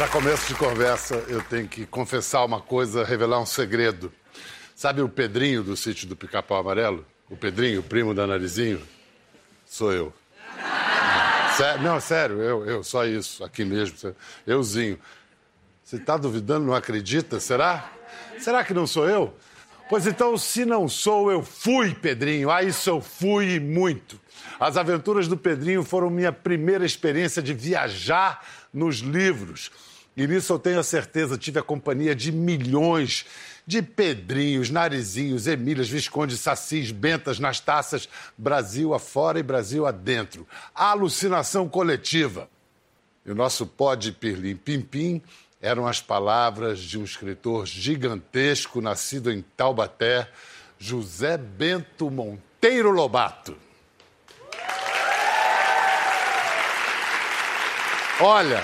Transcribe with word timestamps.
Para 0.00 0.08
começo 0.08 0.48
de 0.48 0.54
conversa, 0.54 1.14
eu 1.28 1.42
tenho 1.42 1.68
que 1.68 1.84
confessar 1.84 2.42
uma 2.46 2.58
coisa, 2.58 3.04
revelar 3.04 3.38
um 3.38 3.44
segredo. 3.44 4.10
Sabe 4.74 5.02
o 5.02 5.10
Pedrinho 5.10 5.62
do 5.62 5.76
sítio 5.76 6.08
do 6.08 6.16
Pica-Pau 6.16 6.58
Amarelo? 6.58 7.04
O 7.28 7.36
Pedrinho, 7.36 7.82
primo 7.82 8.14
da 8.14 8.26
Narizinho? 8.26 8.80
Sou 9.66 9.92
eu. 9.92 10.10
Sério, 11.54 11.82
não, 11.82 12.00
sério, 12.00 12.40
eu, 12.40 12.64
eu, 12.64 12.82
só 12.82 13.04
isso, 13.04 13.44
aqui 13.44 13.62
mesmo. 13.62 14.16
Euzinho. 14.46 14.98
Você 15.84 15.96
está 15.96 16.16
duvidando, 16.16 16.64
não 16.64 16.74
acredita? 16.74 17.38
Será? 17.38 17.92
Será 18.38 18.64
que 18.64 18.72
não 18.72 18.86
sou 18.86 19.06
eu? 19.06 19.36
Pois 19.90 20.06
então, 20.06 20.38
se 20.38 20.64
não 20.64 20.88
sou, 20.88 21.30
eu 21.30 21.42
fui, 21.42 21.94
Pedrinho. 21.94 22.50
Ah, 22.50 22.62
isso 22.62 22.88
eu 22.88 23.02
fui 23.02 23.60
muito. 23.60 24.18
As 24.58 24.78
aventuras 24.78 25.28
do 25.28 25.36
Pedrinho 25.36 25.84
foram 25.84 26.08
minha 26.08 26.32
primeira 26.32 26.86
experiência 26.86 27.42
de 27.42 27.52
viajar 27.52 28.42
nos 28.72 29.00
livros. 29.00 29.70
E 30.16 30.26
nisso 30.26 30.52
eu 30.52 30.58
tenho 30.58 30.80
a 30.80 30.82
certeza, 30.82 31.38
tive 31.38 31.58
a 31.58 31.62
companhia 31.62 32.14
de 32.14 32.32
milhões 32.32 33.24
de 33.66 33.80
Pedrinhos, 33.80 34.68
Narizinhos, 34.68 35.46
Emílias, 35.46 35.88
Viscondes, 35.88 36.40
Sacis, 36.40 36.90
Bentas 36.90 37.38
nas 37.38 37.60
taças, 37.60 38.08
Brasil 38.36 38.92
afora 38.92 39.38
e 39.38 39.42
Brasil 39.42 39.86
adentro. 39.86 40.46
Alucinação 40.74 41.68
coletiva. 41.68 42.48
E 43.24 43.30
o 43.30 43.34
nosso 43.34 43.66
pó 43.66 43.94
de 43.94 44.12
pirlim 44.12 44.56
pim-pim 44.56 45.22
eram 45.60 45.86
as 45.86 46.00
palavras 46.00 46.80
de 46.80 46.98
um 46.98 47.04
escritor 47.04 47.66
gigantesco, 47.66 48.80
nascido 48.80 49.30
em 49.30 49.42
Taubaté, 49.56 50.28
José 50.78 51.36
Bento 51.36 52.10
Monteiro 52.10 52.90
Lobato. 52.90 53.56
Olha, 58.22 58.62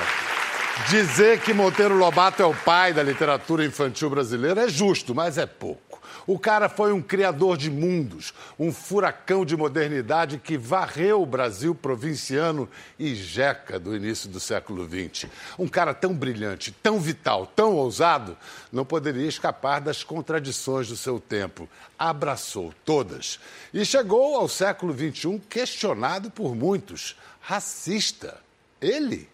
dizer 0.89 1.41
que 1.41 1.55
Monteiro 1.55 1.97
Lobato 1.97 2.43
é 2.43 2.47
o 2.47 2.55
pai 2.55 2.93
da 2.93 3.03
literatura 3.03 3.65
infantil 3.65 4.11
brasileira 4.11 4.65
é 4.65 4.69
justo, 4.69 5.15
mas 5.15 5.39
é 5.39 5.47
pouco. 5.47 6.01
O 6.27 6.39
cara 6.39 6.69
foi 6.69 6.93
um 6.93 7.01
criador 7.01 7.57
de 7.57 7.71
mundos, 7.71 8.35
um 8.59 8.73
furacão 8.73 9.45
de 9.45 9.57
modernidade 9.57 10.39
que 10.39 10.59
varreu 10.59 11.23
o 11.23 11.27
Brasil 11.27 11.75
provinciano 11.75 12.69
e 12.99 13.15
jeca 13.15 13.79
do 13.79 13.95
início 13.95 14.29
do 14.29 14.41
século 14.41 14.87
XX. 14.87 15.31
Um 15.59 15.69
cara 15.69 15.95
tão 15.95 16.13
brilhante, 16.13 16.73
tão 16.73 16.99
vital, 17.01 17.47
tão 17.47 17.75
ousado, 17.75 18.37
não 18.73 18.85
poderia 18.85 19.29
escapar 19.29 19.81
das 19.81 20.03
contradições 20.03 20.89
do 20.89 20.97
seu 20.97 21.21
tempo. 21.21 21.69
Abraçou 21.99 22.75
todas. 22.85 23.39
E 23.73 23.85
chegou 23.85 24.37
ao 24.37 24.49
século 24.49 24.93
XXI 24.93 25.41
questionado 25.49 26.31
por 26.31 26.55
muitos. 26.55 27.17
Racista. 27.41 28.39
Ele 28.81 29.29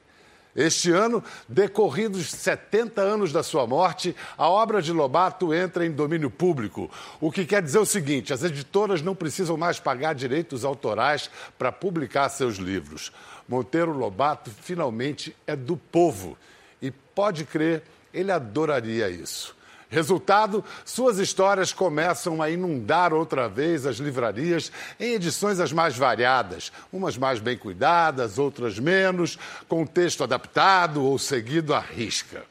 este 0.54 0.90
ano, 0.90 1.24
decorridos 1.48 2.30
70 2.30 3.00
anos 3.00 3.32
da 3.32 3.42
sua 3.42 3.66
morte, 3.66 4.14
a 4.36 4.48
obra 4.48 4.82
de 4.82 4.92
Lobato 4.92 5.54
entra 5.54 5.86
em 5.86 5.90
domínio 5.90 6.30
público. 6.30 6.90
O 7.20 7.32
que 7.32 7.46
quer 7.46 7.62
dizer 7.62 7.78
o 7.78 7.86
seguinte: 7.86 8.32
as 8.32 8.42
editoras 8.42 9.00
não 9.00 9.14
precisam 9.14 9.56
mais 9.56 9.80
pagar 9.80 10.14
direitos 10.14 10.64
autorais 10.64 11.30
para 11.58 11.72
publicar 11.72 12.28
seus 12.28 12.56
livros. 12.56 13.12
Monteiro 13.48 13.92
Lobato 13.96 14.50
finalmente 14.50 15.34
é 15.46 15.56
do 15.56 15.76
povo. 15.76 16.36
E 16.80 16.90
pode 16.90 17.44
crer, 17.44 17.82
ele 18.12 18.30
adoraria 18.30 19.08
isso. 19.08 19.56
Resultado: 19.92 20.64
suas 20.86 21.18
histórias 21.18 21.70
começam 21.70 22.40
a 22.40 22.48
inundar 22.48 23.12
outra 23.12 23.46
vez 23.46 23.84
as 23.84 23.96
livrarias 23.96 24.72
em 24.98 25.12
edições 25.12 25.60
as 25.60 25.70
mais 25.70 25.98
variadas, 25.98 26.72
umas 26.90 27.18
mais 27.18 27.40
bem 27.40 27.58
cuidadas, 27.58 28.38
outras 28.38 28.78
menos, 28.78 29.38
com 29.68 29.84
texto 29.84 30.24
adaptado 30.24 31.04
ou 31.04 31.18
seguido 31.18 31.74
à 31.74 31.78
risca. 31.78 32.42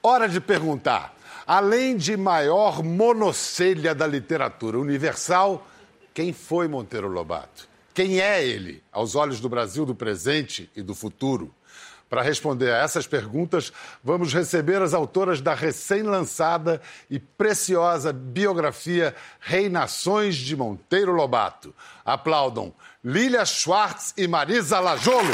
Hora 0.00 0.28
de 0.28 0.40
perguntar: 0.40 1.16
além 1.44 1.96
de 1.96 2.16
maior 2.16 2.80
monocelha 2.80 3.92
da 3.92 4.06
literatura 4.06 4.78
universal, 4.78 5.66
quem 6.14 6.32
foi 6.32 6.68
Monteiro 6.68 7.08
Lobato? 7.08 7.68
Quem 7.92 8.20
é 8.20 8.46
ele, 8.46 8.80
aos 8.92 9.16
olhos 9.16 9.40
do 9.40 9.48
Brasil 9.48 9.84
do 9.84 9.96
presente 9.96 10.70
e 10.76 10.80
do 10.80 10.94
futuro? 10.94 11.52
Para 12.12 12.20
responder 12.20 12.70
a 12.70 12.76
essas 12.76 13.06
perguntas, 13.06 13.72
vamos 14.04 14.34
receber 14.34 14.82
as 14.82 14.92
autoras 14.92 15.40
da 15.40 15.54
recém-lançada 15.54 16.78
e 17.08 17.18
preciosa 17.18 18.12
biografia 18.12 19.16
Reinações 19.40 20.36
de 20.36 20.54
Monteiro 20.54 21.12
Lobato. 21.12 21.74
Aplaudam 22.04 22.74
Lília 23.02 23.46
Schwartz 23.46 24.12
e 24.18 24.28
Marisa 24.28 24.78
Lajolo. 24.78 25.32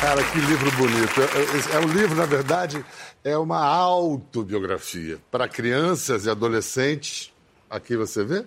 Cara, 0.00 0.22
que 0.22 0.38
livro 0.38 0.70
bonito. 0.76 1.20
É, 1.20 1.74
é, 1.74 1.82
é 1.82 1.84
um 1.84 1.88
livro, 1.88 2.14
na 2.14 2.26
verdade, 2.26 2.86
é 3.24 3.36
uma 3.36 3.58
autobiografia 3.58 5.18
para 5.32 5.48
crianças 5.48 6.26
e 6.26 6.30
adolescentes. 6.30 7.32
Aqui 7.68 7.96
você 7.96 8.22
vê? 8.22 8.44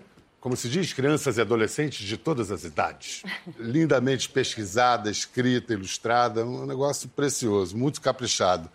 Como 0.47 0.55
se 0.55 0.69
diz, 0.69 0.93
crianças 0.93 1.37
e 1.37 1.41
adolescentes 1.41 2.07
de 2.07 2.15
todas 2.15 2.51
as 2.51 2.63
idades. 2.63 3.21
Lindamente 3.59 4.29
pesquisada, 4.29 5.11
escrita, 5.11 5.73
ilustrada, 5.73 6.45
um 6.45 6.65
negócio 6.65 7.09
precioso, 7.09 7.75
muito 7.75 7.99
caprichado. 7.99 8.69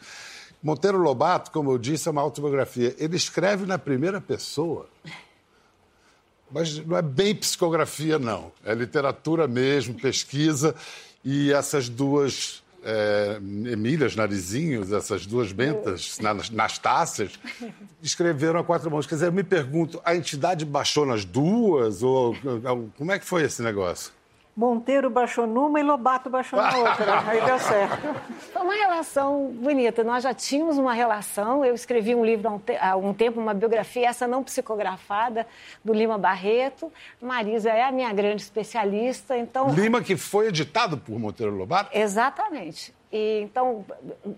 Monteiro 0.63 0.99
Lobato, 0.99 1.51
como 1.51 1.73
eu 1.73 1.79
disse, 1.79 2.09
é 2.09 2.11
uma 2.11 2.21
autobiografia. 2.21 2.95
Ele 2.99 3.17
escreve 3.17 3.65
na 3.65 3.79
primeira 3.79 4.21
pessoa. 4.21 4.87
Mas 6.51 6.77
não 6.77 6.95
é 6.95 7.01
bem 7.01 7.35
psicografia, 7.35 8.19
não. 8.19 8.53
É 8.63 8.75
literatura 8.75 9.49
mesmo, 9.49 9.95
pesquisa. 9.95 10.75
E 11.25 11.55
essas 11.55 11.89
duas 11.89 12.62
é, 12.85 13.39
Emílias, 13.71 14.17
Narizinhos, 14.17 14.93
essas 14.93 15.27
duas 15.27 15.53
bentas 15.53 16.19
nas, 16.21 16.51
nas 16.51 16.79
taças, 16.79 17.39
escreveram 18.03 18.61
a 18.61 18.65
quatro 18.65 18.91
mãos. 18.91 19.07
Quer 19.07 19.17
dizer, 19.17 19.27
eu 19.27 19.33
me 19.33 19.45
pergunto, 19.45 20.01
a 20.05 20.15
entidade 20.15 20.65
baixou 20.65 21.07
nas 21.07 21.25
duas? 21.25 22.03
Ou 22.03 22.37
como 22.97 23.13
é 23.13 23.19
que 23.19 23.25
foi 23.25 23.43
esse 23.43 23.63
negócio? 23.63 24.13
Monteiro 24.55 25.09
baixou 25.09 25.47
numa 25.47 25.81
e 25.81 25.83
Lobato 25.83 26.29
baixou 26.29 26.61
na 26.61 26.77
outra. 26.77 27.21
Aí 27.27 27.41
deu 27.41 27.59
certo. 27.59 28.15
Foi 28.53 28.63
uma 28.63 28.75
relação 28.75 29.49
bonita. 29.49 30.05
Nós 30.05 30.23
já 30.23 30.35
tínhamos 30.35 30.77
uma 30.77 30.93
relação. 30.93 31.65
Eu 31.65 31.75
escrevi 31.75 32.15
um 32.15 32.25
livro 32.25 32.49
há 32.49 32.53
um, 32.53 32.59
te 32.59 32.77
há 32.77 32.97
um 32.97 33.15
tempo, 33.15 33.41
uma 33.41 33.55
biografia, 33.55 34.09
essa 34.09 34.27
não 34.27 34.45
psicografada, 34.45 35.47
do 35.83 35.95
Lima 35.95 36.19
Barreto. 36.19 36.93
Marisa 37.21 37.71
é 37.71 37.83
a 37.83 37.91
minha 37.91 38.13
grande 38.13 38.43
especialista. 38.43 39.37
Então... 39.39 39.71
Lima 39.75 40.03
que 40.03 40.17
foi 40.17 40.49
editado 40.49 40.99
por 40.99 41.19
Monteiro 41.19 41.55
Lobato? 41.55 41.97
Exatamente. 41.97 42.95
E, 43.13 43.43
então, 43.43 43.85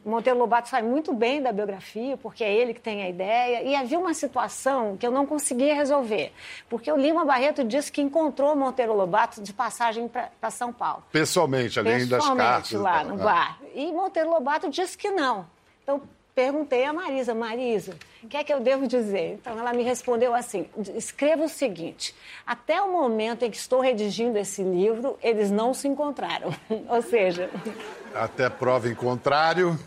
Monteiro 0.04 0.38
Lobato 0.38 0.68
sai 0.68 0.82
muito 0.82 1.14
bem 1.14 1.40
da 1.40 1.52
biografia, 1.52 2.16
porque 2.16 2.42
é 2.42 2.52
ele 2.52 2.74
que 2.74 2.80
tem 2.80 3.04
a 3.04 3.08
ideia. 3.08 3.62
E 3.62 3.76
havia 3.76 3.98
uma 3.98 4.12
situação 4.12 4.96
que 4.96 5.06
eu 5.06 5.12
não 5.12 5.24
conseguia 5.24 5.74
resolver, 5.74 6.32
porque 6.68 6.90
o 6.90 6.96
Lima 6.96 7.24
Barreto 7.24 7.62
disse 7.62 7.92
que 7.92 8.02
encontrou 8.02 8.56
Monteiro 8.56 8.92
Lobato 8.92 9.40
de 9.40 9.52
passagem 9.52 10.08
para 10.08 10.50
São 10.50 10.72
Paulo. 10.72 11.04
Pessoalmente, 11.12 11.78
além 11.78 12.00
Pessoalmente, 12.00 12.36
das 12.36 12.36
cartas. 12.36 12.72
lá 12.72 13.04
no 13.04 13.16
bar. 13.16 13.60
E 13.74 13.92
Monteiro 13.92 14.30
Lobato 14.30 14.68
disse 14.68 14.98
que 14.98 15.10
não. 15.10 15.46
Então, 15.84 16.02
perguntei 16.34 16.84
a 16.84 16.92
Marisa, 16.92 17.34
Marisa, 17.34 17.96
o 18.22 18.28
que 18.28 18.36
é 18.36 18.44
que 18.44 18.52
eu 18.52 18.60
devo 18.60 18.86
dizer? 18.86 19.34
Então 19.34 19.58
ela 19.58 19.72
me 19.72 19.82
respondeu 19.82 20.34
assim: 20.34 20.66
escreva 20.94 21.44
o 21.44 21.48
seguinte: 21.48 22.14
até 22.46 22.82
o 22.82 22.92
momento 22.92 23.44
em 23.44 23.50
que 23.50 23.56
estou 23.56 23.80
redigindo 23.80 24.36
esse 24.38 24.62
livro, 24.62 25.16
eles 25.22 25.50
não 25.50 25.72
se 25.72 25.86
encontraram. 25.86 26.54
Ou 26.88 27.02
seja. 27.02 27.50
Até 28.14 28.48
prova 28.50 28.88
em 28.88 28.94
contrário. 28.94 29.78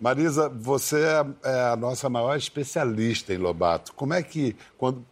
Marisa, 0.00 0.48
você 0.48 1.00
é, 1.04 1.48
é 1.48 1.60
a 1.72 1.76
nossa 1.76 2.08
maior 2.08 2.36
especialista 2.36 3.32
em 3.32 3.36
Lobato. 3.36 3.92
Como 3.94 4.14
é 4.14 4.22
que, 4.22 4.56
quando. 4.76 5.04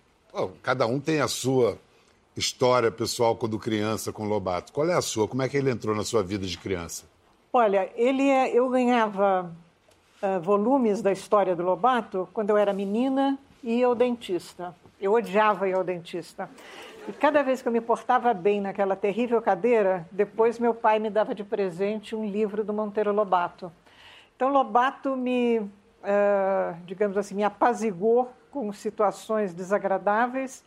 cada 0.63 0.87
um 0.87 0.99
tem 0.99 1.21
a 1.21 1.29
sua 1.29 1.79
história 2.37 2.91
pessoal 2.91 3.37
quando 3.37 3.59
criança 3.59 4.13
com 4.13 4.25
Lobato. 4.25 4.73
Qual 4.73 4.89
é 4.89 4.95
a 4.95 5.03
sua? 5.03 5.29
Como 5.29 5.43
é 5.43 5.49
que 5.49 5.57
ele 5.57 5.71
entrou 5.71 5.95
na 5.95 6.05
sua 6.05 6.23
vida 6.23 6.47
de 6.47 6.59
criança? 6.59 7.05
Olha, 7.53 7.91
ele 7.97 8.29
é, 8.29 8.57
eu 8.57 8.69
ganhava 8.69 9.51
uh, 10.23 10.41
volumes 10.41 11.03
da 11.03 11.13
história 11.13 11.55
do 11.57 11.63
Lobato 11.63 12.29
quando 12.33 12.51
eu 12.51 12.57
era 12.57 12.73
menina 12.73 13.39
e 13.63 13.79
ia 13.79 13.87
ao 13.87 13.95
dentista. 13.95 14.75
Eu 15.01 15.13
odiava 15.13 15.69
ir 15.69 15.73
ao 15.73 15.85
dentista. 15.85 16.49
E 17.09 17.13
cada 17.13 17.43
vez 17.43 17.63
que 17.63 17.69
eu 17.69 17.73
me 17.73 17.81
portava 17.81 18.33
bem 18.35 18.61
naquela 18.61 18.95
terrível 18.95 19.41
cadeira, 19.41 20.07
depois 20.13 20.59
meu 20.59 20.75
pai 20.75 20.99
me 20.99 21.09
dava 21.09 21.35
de 21.35 21.43
presente 21.43 22.15
um 22.15 22.25
livro 22.25 22.63
do 22.63 22.73
Monteiro 22.73 23.13
Lobato. 23.13 23.73
Então, 24.37 24.53
Lobato 24.53 25.17
me, 25.17 25.59
uh, 25.59 26.77
digamos 26.85 27.17
assim, 27.17 27.35
me 27.35 27.45
apazigou 27.45 28.31
com 28.51 28.73
situações 28.73 29.55
desagradáveis. 29.55 30.65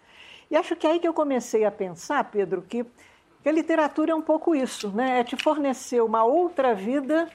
E 0.49 0.55
acho 0.55 0.75
que 0.75 0.87
é 0.87 0.91
aí 0.91 0.99
que 0.99 1.07
eu 1.07 1.13
comecei 1.13 1.65
a 1.65 1.71
pensar, 1.71 2.23
Pedro, 2.25 2.61
que, 2.61 2.85
que 3.41 3.49
a 3.49 3.51
literatura 3.51 4.11
é 4.11 4.15
um 4.15 4.21
pouco 4.21 4.55
isso, 4.55 4.89
né? 4.89 5.19
É 5.19 5.23
te 5.23 5.35
fornecer 5.35 6.01
uma 6.01 6.23
outra 6.23 6.73
vida 6.73 7.29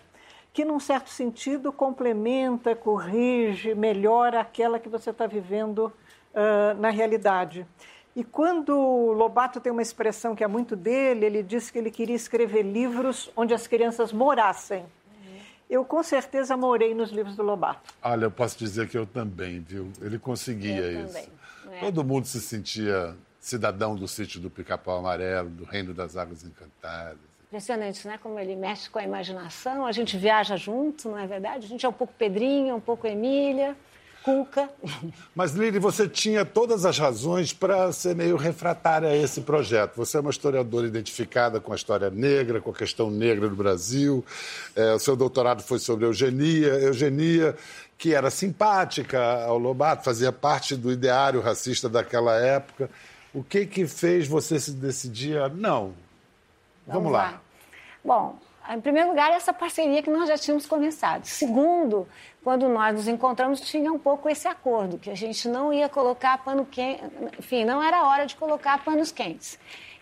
que, 0.53 0.65
num 0.65 0.81
certo 0.81 1.11
sentido, 1.11 1.73
complementa, 1.73 2.75
corrige, 2.75 3.75
melhora 3.75 4.41
aquela 4.41 4.79
que 4.79 4.89
você 4.89 5.11
está 5.11 5.27
vivendo 5.27 5.93
uh, 6.35 6.81
na 6.81 6.91
realidade. 6.91 7.67
E 8.17 8.25
quando 8.25 8.73
Lobato 9.12 9.61
tem 9.61 9.71
uma 9.71 9.83
expressão 9.83 10.35
que 10.35 10.43
é 10.43 10.49
muito 10.49 10.75
dele, 10.75 11.27
ele 11.27 11.43
diz 11.43 11.71
que 11.71 11.79
ele 11.79 11.91
queria 11.91 12.17
escrever 12.17 12.62
livros 12.62 13.31
onde 13.37 13.55
as 13.55 13.67
crianças 13.67 14.12
morassem. 14.12 14.85
Eu 15.71 15.85
com 15.85 16.03
certeza 16.03 16.56
morei 16.56 16.94
nos 16.94 17.11
livros 17.11 17.37
do 17.37 17.43
Lobato. 17.43 17.94
Olha, 18.03 18.25
eu 18.25 18.31
posso 18.31 18.59
dizer 18.59 18.89
que 18.89 18.97
eu 18.97 19.06
também, 19.06 19.61
viu? 19.61 19.93
Ele 20.01 20.19
conseguia 20.19 20.81
eu 20.81 21.05
isso. 21.05 21.15
Também. 21.15 21.29
É. 21.73 21.81
Todo 21.81 22.03
mundo 22.03 22.27
se 22.27 22.41
sentia 22.41 23.15
cidadão 23.39 23.94
do 23.94 24.09
sítio 24.09 24.41
do 24.41 24.49
Pica-Pau 24.51 24.99
Amarelo, 24.99 25.51
do 25.51 25.65
Reino 25.65 25.93
das 25.93 26.17
Águas 26.17 26.43
Encantadas. 26.43 27.28
Impressionante, 27.49 28.06
né? 28.06 28.19
Como 28.23 28.39
ele 28.39 28.55
mexe 28.55 28.91
com 28.91 28.99
a 28.99 29.03
imaginação, 29.03 29.87
a 29.87 29.93
gente 29.93 30.19
viaja 30.19 30.55
junto, 30.55 31.09
não 31.09 31.19
é 31.19 31.27
verdade? 31.27 31.65
A 31.65 31.69
gente 31.69 31.85
é 31.87 31.89
um 31.89 31.93
pouco 31.93 32.12
Pedrinho, 32.19 32.77
um 32.77 32.81
pouco 32.81 33.06
Emília. 33.06 33.75
Cuca. 34.23 34.69
Mas, 35.35 35.53
Lili, 35.53 35.79
você 35.79 36.06
tinha 36.06 36.45
todas 36.45 36.85
as 36.85 36.99
razões 36.99 37.55
para 37.55 37.91
ser 37.91 38.15
meio 38.15 38.37
refratária 38.37 39.09
a 39.09 39.17
esse 39.17 39.41
projeto. 39.41 39.97
Você 39.97 40.19
é 40.19 40.21
uma 40.21 40.29
historiadora 40.29 40.87
identificada 40.87 41.59
com 41.59 41.73
a 41.73 41.77
história 41.77 42.11
negra, 42.11 42.61
com 42.61 42.71
a 42.71 42.75
questão 42.75 43.11
negra 43.11 43.49
do 43.49 43.56
Brasil. 43.56 44.23
É, 44.77 44.93
o 44.93 44.99
seu 44.99 45.17
doutorado 45.17 45.62
foi 45.62 45.79
sobre 45.79 46.05
eugenia. 46.05 46.69
Eugenia, 46.69 47.56
que 47.97 48.12
era 48.12 48.31
simpática 48.31 49.19
ao 49.44 49.56
Lobato, 49.56 50.05
fazia 50.05 50.33
parte 50.33 50.77
do 50.77 50.93
ideário 50.93 51.41
racista 51.41 51.89
daquela 51.89 52.35
época. 52.37 52.91
O 53.33 53.43
que 53.43 53.65
que 53.65 53.87
fez 53.87 54.29
você 54.29 54.61
se 54.61 54.73
decidir 54.73 55.39
a... 55.39 55.49
Não, 55.49 55.94
vamos, 56.88 57.05
vamos 57.05 57.12
lá. 57.12 57.31
lá. 57.31 57.40
Bom, 58.05 58.38
em 58.70 58.81
primeiro 58.81 59.08
lugar, 59.08 59.31
essa 59.31 59.52
parceria 59.52 60.02
que 60.02 60.11
nós 60.11 60.29
já 60.29 60.37
tínhamos 60.37 60.67
começado. 60.67 61.25
Segundo, 61.25 62.06
quando 62.44 62.69
nós 62.69 62.94
nos 62.94 63.08
encontramos, 63.08 63.61
tinha 63.61 63.90
um 63.93 63.99
pouco 63.99 64.29
esse 64.29 64.46
acordo, 64.46 64.99
que 64.99 65.11
a 65.11 65.14
gente 65.14 65.49
não 65.49 65.73
ia 65.73 65.88
colocar 65.88 66.37
pano 66.38 66.67
quente, 66.67 67.02
enfim, 67.38 67.64
não 67.64 67.82
era 67.82 68.05
hora 68.05 68.26
de 68.26 68.37
colocar 68.37 68.85
panos 68.85 69.11
quentes. 69.11 69.58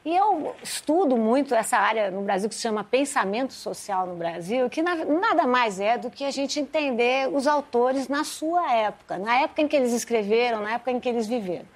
E 0.06 0.14
eu 0.14 0.54
estudo 0.62 1.16
muito 1.16 1.52
essa 1.52 1.76
área 1.76 2.12
no 2.12 2.22
Brasil 2.22 2.48
que 2.48 2.54
se 2.54 2.60
chama 2.60 2.84
pensamento 2.84 3.52
social 3.52 4.06
no 4.06 4.14
Brasil, 4.14 4.70
que 4.70 4.80
nada 4.80 5.48
mais 5.48 5.80
é 5.80 5.98
do 5.98 6.12
que 6.12 6.22
a 6.22 6.30
gente 6.30 6.60
entender 6.60 7.28
os 7.34 7.48
autores 7.48 8.06
na 8.06 8.22
sua 8.22 8.72
época, 8.72 9.18
na 9.18 9.34
época 9.40 9.62
em 9.62 9.66
que 9.66 9.74
eles 9.74 9.92
escreveram, 9.92 10.62
na 10.62 10.74
época 10.74 10.92
em 10.92 11.00
que 11.00 11.08
eles 11.08 11.26
viveram. 11.26 11.66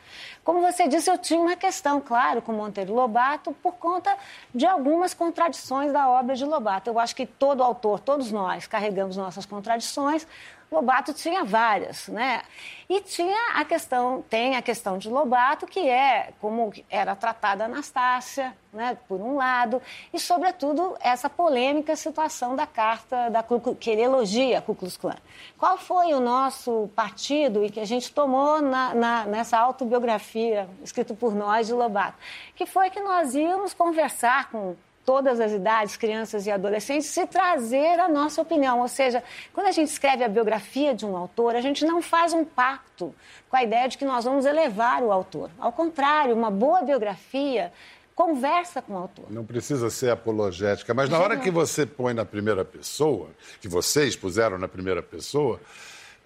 Como 0.45 0.61
você 0.61 0.87
disse, 0.87 1.11
eu 1.11 1.19
tinha 1.19 1.41
uma 1.41 1.57
questão, 1.57 2.01
claro, 2.01 2.41
com 2.41 2.53
Monteiro 2.53 2.95
Lobato 2.95 3.53
por 3.61 3.73
conta 3.73 4.17
de 4.55 4.65
algumas 4.65 5.13
contradições 5.13 5.93
da 5.93 6.09
obra 6.09 6.37
de 6.37 6.45
Lobato. 6.45 6.89
Eu 6.89 7.01
acho 7.01 7.17
que 7.17 7.27
todo 7.27 7.65
autor, 7.65 7.99
todos 7.99 8.31
nós, 8.31 8.65
carregamos 8.65 9.17
nossas 9.17 9.45
contradições, 9.45 10.25
Lobato 10.71 11.13
tinha 11.13 11.45
várias, 11.45 12.07
né? 12.07 12.43
E 12.89 13.01
tinha 13.01 13.55
a 13.57 13.65
questão, 13.65 14.23
tem 14.31 14.55
a 14.55 14.63
questão 14.63 14.99
de 14.99 15.09
Lobato, 15.09 15.67
que 15.67 15.89
é 15.89 16.33
como 16.41 16.73
era 16.89 17.17
tratada 17.17 17.65
Anastácia, 17.65 18.57
né, 18.73 18.97
por 19.09 19.21
um 19.21 19.35
lado, 19.35 19.83
e, 20.13 20.21
sobretudo, 20.21 20.97
essa 21.01 21.29
polêmica 21.29 21.97
situação 21.97 22.55
da 22.55 22.69
carta 22.69 23.29
da 23.31 23.45
que 23.81 23.91
ele 23.91 24.03
elogia 24.03 24.59
a 24.59 24.63
Ku 24.63 24.77
Klux 24.77 24.97
Klan. 24.97 25.17
Qual 25.59 25.77
foi 25.77 26.15
o 26.15 26.21
nosso 26.21 26.89
partido 26.95 27.65
e 27.65 27.71
que 27.71 27.81
a 27.81 27.85
gente 27.85 28.13
tomou 28.13 28.63
na, 28.63 28.95
na, 28.95 29.25
nessa 29.25 29.59
autobiografia 29.59 30.69
escrita 30.85 31.15
por 31.15 31.35
nós 31.35 31.67
de 31.67 31.73
Lobato? 31.73 32.17
Que 32.55 32.65
foi 32.65 32.91
que 32.91 33.01
nós 33.01 33.35
íamos 33.35 33.75
conversar 33.75 34.51
com 34.51 34.77
todas 35.11 35.41
as 35.41 35.51
idades, 35.51 35.97
crianças 35.97 36.47
e 36.47 36.53
adolescentes, 36.53 37.09
se 37.09 37.27
trazer 37.27 37.99
a 37.99 38.09
nossa 38.09 38.41
opinião. 38.41 38.79
Ou 38.79 38.87
seja, 38.87 39.25
quando 39.53 39.67
a 39.67 39.73
gente 39.73 39.89
escreve 39.89 40.23
a 40.23 40.29
biografia 40.29 40.95
de 40.95 41.05
um 41.05 41.17
autor, 41.17 41.57
a 41.57 41.61
gente 41.61 41.85
não 41.85 42.01
faz 42.01 42.33
um 42.33 42.45
pacto 42.45 43.13
com 43.49 43.57
a 43.57 43.65
ideia 43.65 43.89
de 43.89 43.99
que 43.99 44.05
nós 44.05 44.25
vamos 44.25 44.47
elevar 44.47 45.03
o 45.03 45.11
autor. 45.11 45.51
Ao 45.59 45.73
contrário, 45.73 46.33
uma 46.33 46.49
boa 46.49 46.83
biografia 46.83 47.73
conversa 48.15 48.81
com 48.81 48.93
o 48.93 48.99
autor. 48.99 49.25
Não 49.31 49.45
precisa 49.45 49.91
ser 49.91 50.13
apologética, 50.13 50.95
mas 50.95 51.11
na 51.11 51.19
hora 51.19 51.37
que 51.37 51.51
você 51.51 51.85
põe 51.85 52.15
na 52.15 52.25
primeira 52.25 52.65
pessoa, 52.65 53.31
que 53.61 53.67
vocês 53.67 54.15
puseram 54.15 54.59
na 54.59 54.69
primeira 54.69 55.03
pessoa, 55.03 55.61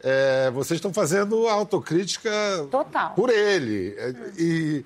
é, 0.03 0.51
vocês 0.51 0.77
estão 0.77 0.93
fazendo 0.93 1.49
autocrítica 1.49 2.31
Total. 2.71 3.15
por 3.15 3.31
ele. 3.31 3.97
E 4.39 4.85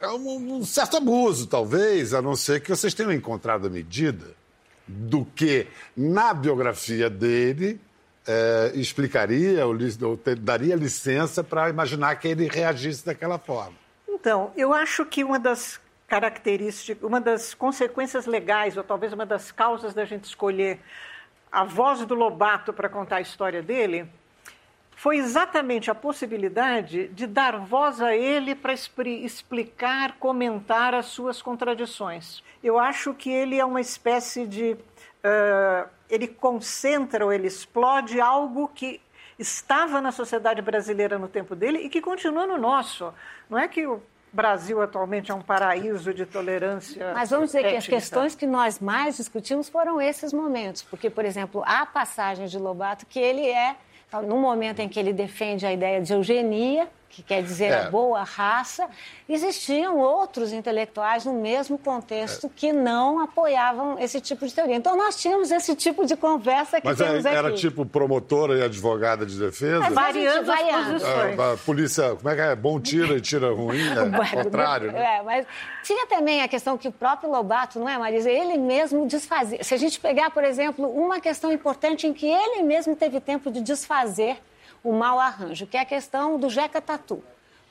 é 0.00 0.08
um, 0.08 0.56
um, 0.56 0.64
certo 0.64 0.96
abuso, 0.96 1.46
talvez, 1.46 2.12
a 2.14 2.20
não 2.20 2.36
ser 2.36 2.60
que 2.60 2.70
vocês 2.70 2.94
tenham 2.94 3.12
encontrado 3.12 3.66
a 3.66 3.70
medida 3.70 4.34
do 4.86 5.24
que 5.24 5.66
na 5.96 6.34
biografia 6.34 7.08
dele 7.08 7.80
é, 8.26 8.72
explicaria 8.74 9.66
ou, 9.66 9.74
ou 10.02 10.18
daria 10.38 10.76
licença 10.76 11.42
para 11.42 11.70
imaginar 11.70 12.16
que 12.16 12.28
ele 12.28 12.48
reagisse 12.48 13.04
daquela 13.04 13.38
forma. 13.38 13.76
Então, 14.08 14.52
eu 14.56 14.72
acho 14.72 15.04
que 15.06 15.24
uma 15.24 15.38
das 15.38 15.80
características, 16.06 17.02
uma 17.02 17.20
das 17.20 17.54
consequências 17.54 18.26
legais, 18.26 18.76
ou 18.76 18.84
talvez 18.84 19.12
uma 19.12 19.26
das 19.26 19.50
causas 19.50 19.94
da 19.94 20.04
gente 20.04 20.24
escolher 20.24 20.80
a 21.50 21.64
voz 21.64 22.04
do 22.04 22.14
Lobato 22.14 22.72
para 22.72 22.88
contar 22.88 23.16
a 23.16 23.20
história 23.20 23.62
dele, 23.62 24.08
foi 24.96 25.18
exatamente 25.18 25.90
a 25.90 25.94
possibilidade 25.94 27.08
de 27.08 27.26
dar 27.26 27.58
voz 27.58 28.00
a 28.00 28.14
ele 28.16 28.54
para 28.54 28.72
explicar, 28.72 30.16
comentar 30.18 30.94
as 30.94 31.06
suas 31.06 31.42
contradições. 31.42 32.42
Eu 32.62 32.78
acho 32.78 33.12
que 33.14 33.30
ele 33.30 33.58
é 33.58 33.64
uma 33.64 33.80
espécie 33.80 34.46
de. 34.46 34.72
Uh, 34.72 35.88
ele 36.08 36.28
concentra 36.28 37.24
ou 37.24 37.32
ele 37.32 37.46
explode 37.46 38.20
algo 38.20 38.68
que 38.68 39.00
estava 39.38 40.00
na 40.00 40.12
sociedade 40.12 40.62
brasileira 40.62 41.18
no 41.18 41.28
tempo 41.28 41.56
dele 41.56 41.78
e 41.78 41.88
que 41.88 42.00
continua 42.00 42.46
no 42.46 42.58
nosso. 42.58 43.12
Não 43.48 43.58
é 43.58 43.66
que 43.66 43.86
o 43.86 44.02
Brasil 44.32 44.82
atualmente 44.82 45.30
é 45.30 45.34
um 45.34 45.40
paraíso 45.40 46.12
de 46.12 46.26
tolerância. 46.26 47.12
Mas 47.14 47.30
vamos 47.30 47.46
dizer 47.46 47.60
étnica. 47.60 47.72
que 47.72 47.78
as 47.78 47.86
questões 47.86 48.34
que 48.34 48.46
nós 48.46 48.80
mais 48.80 49.16
discutimos 49.16 49.68
foram 49.68 50.00
esses 50.00 50.32
momentos, 50.32 50.82
porque, 50.82 51.08
por 51.08 51.24
exemplo, 51.24 51.62
a 51.64 51.86
passagem 51.86 52.46
de 52.46 52.58
Lobato, 52.58 53.06
que 53.06 53.18
ele 53.18 53.46
é 53.46 53.76
no 54.22 54.38
momento 54.38 54.80
em 54.80 54.88
que 54.88 54.98
ele 54.98 55.12
defende 55.12 55.66
a 55.66 55.72
ideia 55.72 56.00
de 56.00 56.12
eugenia, 56.12 56.88
que 57.14 57.22
quer 57.22 57.42
dizer 57.42 57.66
é. 57.66 57.84
a 57.84 57.90
boa 57.90 58.24
raça, 58.24 58.88
existiam 59.28 59.98
outros 59.98 60.52
intelectuais 60.52 61.24
no 61.24 61.32
mesmo 61.32 61.78
contexto 61.78 62.48
é. 62.48 62.50
que 62.54 62.72
não 62.72 63.20
apoiavam 63.20 63.98
esse 63.98 64.20
tipo 64.20 64.44
de 64.44 64.52
teoria. 64.52 64.74
Então 64.74 64.96
nós 64.96 65.16
tínhamos 65.16 65.50
esse 65.50 65.76
tipo 65.76 66.04
de 66.04 66.16
conversa 66.16 66.80
que 66.80 66.86
Mas 66.86 66.98
temos 66.98 67.24
era, 67.24 67.48
aqui. 67.48 67.58
tipo 67.58 67.86
promotora 67.86 68.58
e 68.58 68.62
advogada 68.62 69.24
de 69.24 69.38
defesa? 69.38 69.86
É, 69.86 69.90
variando 69.90 70.50
as 70.50 70.60
posições. 70.60 71.38
A, 71.38 71.52
a, 71.52 71.56
polícia, 71.56 72.16
como 72.16 72.28
é 72.28 72.34
que 72.34 72.40
é? 72.40 72.56
Bom 72.56 72.80
tira 72.80 73.16
e 73.16 73.20
tira 73.20 73.52
ruim, 73.52 73.78
é 73.86 74.42
contrário, 74.42 74.90
né? 74.90 75.18
É, 75.18 75.22
mas 75.22 75.46
tinha 75.84 76.06
também 76.08 76.42
a 76.42 76.48
questão 76.48 76.76
que 76.76 76.88
o 76.88 76.92
próprio 76.92 77.30
Lobato, 77.30 77.78
não 77.78 77.88
é, 77.88 77.96
Marisa? 77.96 78.30
Ele 78.30 78.58
mesmo 78.58 79.06
desfazia. 79.06 79.62
Se 79.62 79.72
a 79.72 79.76
gente 79.76 80.00
pegar, 80.00 80.30
por 80.30 80.42
exemplo, 80.42 80.88
uma 80.88 81.20
questão 81.20 81.52
importante 81.52 82.06
em 82.06 82.12
que 82.12 82.26
ele 82.26 82.62
mesmo 82.62 82.96
teve 82.96 83.20
tempo 83.20 83.52
de 83.52 83.60
desfazer 83.60 84.36
o 84.84 84.92
mau 84.92 85.18
arranjo, 85.18 85.66
que 85.66 85.76
é 85.76 85.80
a 85.80 85.84
questão 85.84 86.38
do 86.38 86.48
Jeca 86.50 86.80
Tatu. 86.80 87.24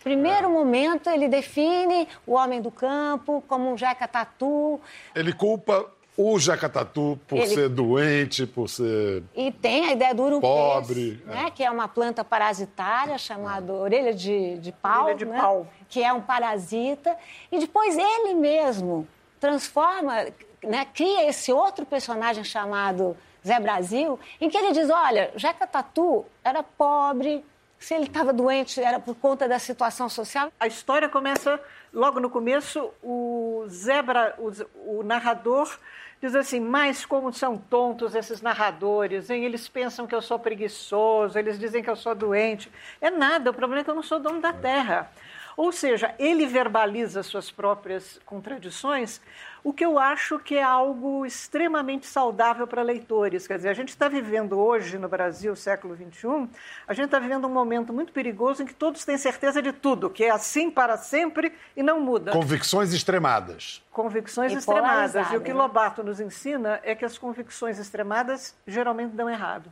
Primeiro 0.04 0.48
é. 0.48 0.50
momento, 0.50 1.10
ele 1.10 1.30
define 1.30 2.08
o 2.28 2.34
homem 2.34 2.62
do 2.62 2.70
campo 2.70 3.42
como 3.48 3.72
um 3.72 3.78
Jeca 3.78 4.08
Tatu. 4.08 4.82
Ele 5.16 5.32
culpa 5.32 5.90
o 6.18 6.38
Jeca 6.38 6.68
Tatu 6.68 7.20
por 7.28 7.38
ele... 7.38 7.48
ser 7.48 7.70
doente, 7.70 8.46
por 8.46 8.68
ser. 8.68 9.24
E 9.36 9.52
tem 9.52 9.88
a 9.88 9.94
ideia 9.94 10.14
do 10.14 10.24
urupês, 10.24 10.54
pobre, 10.54 11.24
né? 11.26 11.46
É. 11.48 11.52
que 11.52 11.64
é 11.64 11.72
uma 11.72 11.88
planta 11.88 12.24
parasitária 12.24 13.18
chamada 13.18 13.72
é. 13.72 13.76
orelha 13.76 14.14
de, 14.14 14.58
de 14.58 14.72
pau, 14.72 15.06
orelha 15.06 15.18
de 15.18 15.26
né? 15.26 15.40
pau. 15.40 15.68
que 15.88 16.04
é 16.04 16.12
um 16.12 16.22
parasita. 16.22 17.16
E 17.52 17.60
depois 17.60 17.98
ele 17.98 18.34
mesmo 18.34 19.08
transforma, 19.40 20.28
né? 20.64 20.86
cria 20.94 21.28
esse 21.30 21.52
outro 21.52 21.86
personagem 21.86 22.44
chamado 22.44 23.16
Zé 23.46 23.60
Brasil, 23.60 24.20
em 24.40 24.50
que 24.50 24.58
ele 24.58 24.72
diz: 24.72 24.90
olha, 24.90 25.32
Jeca 25.36 25.68
Tatu 25.68 26.26
era 26.44 26.64
pobre, 26.64 27.44
se 27.78 27.94
ele 27.94 28.06
estava 28.06 28.32
doente 28.32 28.82
era 28.82 29.00
por 29.00 29.16
conta 29.16 29.48
da 29.48 29.60
situação 29.60 30.08
social. 30.08 30.52
A 30.60 30.68
história 30.68 31.10
começa 31.10 31.60
logo 31.94 32.20
no 32.20 32.30
começo, 32.30 32.90
o 33.04 33.66
Zebra, 33.68 34.36
o, 34.38 35.00
o 35.00 35.04
narrador 35.04 35.78
diz 36.22 36.34
assim, 36.36 36.62
mas 36.62 37.06
como 37.06 37.34
são 37.34 37.58
tontos 37.58 38.16
esses 38.16 38.42
narradores, 38.42 39.30
hein? 39.30 39.44
eles 39.44 39.68
pensam 39.68 40.08
que 40.08 40.16
eu 40.16 40.22
sou 40.22 40.40
preguiçoso, 40.40 41.38
eles 41.38 41.60
dizem 41.60 41.84
que 41.84 41.90
eu 41.90 41.98
sou 41.98 42.16
doente. 42.16 42.72
É 43.02 43.12
nada, 43.12 43.52
o 43.52 43.54
problema 43.54 43.82
é 43.82 43.84
que 43.84 43.90
eu 43.90 43.96
não 43.96 44.02
sou 44.02 44.22
dono 44.22 44.40
da 44.40 44.54
terra. 44.54 45.12
Ou 45.56 45.72
seja, 45.72 46.14
ele 46.18 46.46
verbaliza 46.46 47.24
suas 47.24 47.52
próprias 47.52 48.20
contradições, 48.26 49.22
o 49.64 49.72
que 49.72 49.86
eu 49.86 49.98
acho 49.98 50.38
que 50.40 50.56
é 50.56 50.64
algo 50.64 51.26
extremamente 51.26 52.06
saudável 52.06 52.68
para 52.68 52.82
leitores. 52.82 53.48
Quer 53.48 53.58
dizer, 53.58 53.70
a 53.70 53.74
gente 53.74 53.90
está 53.90 54.10
vivendo 54.10 54.60
hoje 54.60 54.98
no 54.98 55.08
Brasil, 55.08 55.56
século 55.56 55.96
XXI, 55.96 56.50
a 56.88 56.94
gente 56.94 57.06
está 57.06 57.20
vivendo 57.20 57.46
um 57.48 57.52
momento 57.52 57.94
muito 57.94 58.12
perigoso 58.12 58.64
em 58.64 58.66
que 58.66 58.74
todos 58.74 59.06
têm 59.06 59.18
certeza 59.18 59.62
de 59.62 59.72
tudo, 59.72 60.10
que 60.10 60.26
é 60.26 60.32
assim 60.32 60.70
para 60.70 60.98
sempre 60.98 61.54
e 61.78 61.84
não 61.84 62.02
muda. 62.02 62.32
Convicções 62.32 62.92
extremadas. 62.92 63.82
Convicções 63.92 64.52
e 64.52 64.56
extremadas. 64.58 65.32
E 65.32 65.38
o 65.38 65.42
que 65.42 65.54
Lobato 65.54 66.04
nos 66.04 66.20
ensina 66.20 66.82
é 66.84 66.94
que 66.94 67.06
as 67.06 67.18
convicções 67.18 67.80
extremadas 67.80 68.56
geralmente 68.68 69.12
dão 69.12 69.30
errado. 69.30 69.72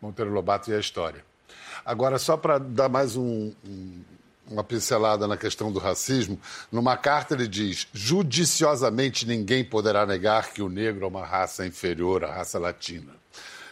Monteiro 0.00 0.32
Lobato 0.32 0.70
e 0.70 0.74
a 0.74 0.78
história. 0.78 1.24
Agora, 1.84 2.18
só 2.18 2.36
para 2.36 2.58
dar 2.58 2.88
mais 2.88 3.16
um, 3.16 3.52
um 3.64 4.02
uma 4.50 4.64
pincelada 4.64 5.26
na 5.26 5.36
questão 5.36 5.72
do 5.72 5.78
racismo. 5.78 6.38
Numa 6.70 6.96
carta 6.96 7.34
ele 7.34 7.46
diz: 7.46 7.86
judiciosamente 7.92 9.26
ninguém 9.26 9.64
poderá 9.64 10.04
negar 10.04 10.52
que 10.52 10.62
o 10.62 10.68
negro 10.68 11.04
é 11.04 11.08
uma 11.08 11.24
raça 11.24 11.66
inferior 11.66 12.24
à 12.24 12.34
raça 12.34 12.58
latina. 12.58 13.12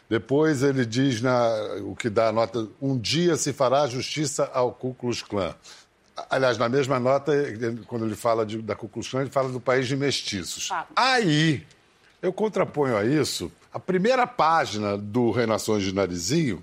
Depois 0.09 0.63
ele 0.63 0.87
diz 0.87 1.21
na, 1.21 1.51
o 1.83 1.95
que 1.95 2.09
dá 2.09 2.29
a 2.29 2.33
nota: 2.33 2.69
um 2.81 2.99
dia 2.99 3.37
se 3.37 3.53
fará 3.53 3.87
justiça 3.87 4.51
ao 4.55 4.73
Ku 4.73 4.95
Klux 4.95 5.23
Klan. 5.23 5.55
Aliás, 6.31 6.59
na 6.59 6.69
mesma 6.69 6.99
nota, 6.99 7.33
quando 7.87 8.05
ele 8.05 8.17
fala 8.17 8.45
de, 8.45 8.59
da 8.59 8.75
Ku 8.75 8.89
Klux 8.89 9.09
Klan, 9.09 9.21
ele 9.21 9.31
fala 9.31 9.49
do 9.51 9.61
país 9.61 9.87
de 9.87 9.97
mestiços. 9.97 10.69
Ah. 10.73 10.87
Aí, 10.97 11.65
eu 12.21 12.33
contraponho 12.33 12.97
a 12.97 13.05
isso 13.05 13.53
a 13.73 13.79
primeira 13.79 14.27
página 14.27 14.97
do 14.97 15.31
Reinações 15.31 15.83
de 15.83 15.95
Narizinho, 15.95 16.63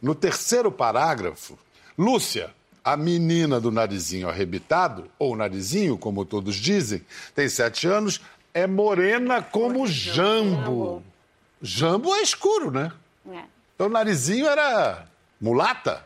no 0.00 0.14
terceiro 0.14 0.70
parágrafo, 0.70 1.58
Lúcia, 1.96 2.54
a 2.84 2.96
menina 2.96 3.58
do 3.58 3.70
narizinho 3.70 4.28
arrebitado, 4.28 5.10
ou 5.18 5.34
narizinho, 5.34 5.96
como 5.96 6.24
todos 6.24 6.54
dizem, 6.54 7.04
tem 7.34 7.48
sete 7.48 7.88
anos, 7.88 8.20
é 8.52 8.66
morena 8.66 9.40
como 9.42 9.86
jambo. 9.86 11.02
Jambo 11.62 12.14
é 12.14 12.20
escuro, 12.20 12.70
né? 12.70 12.92
É. 13.32 13.44
Então, 13.74 13.86
o 13.86 13.90
narizinho 13.90 14.46
era 14.46 15.06
mulata. 15.40 16.04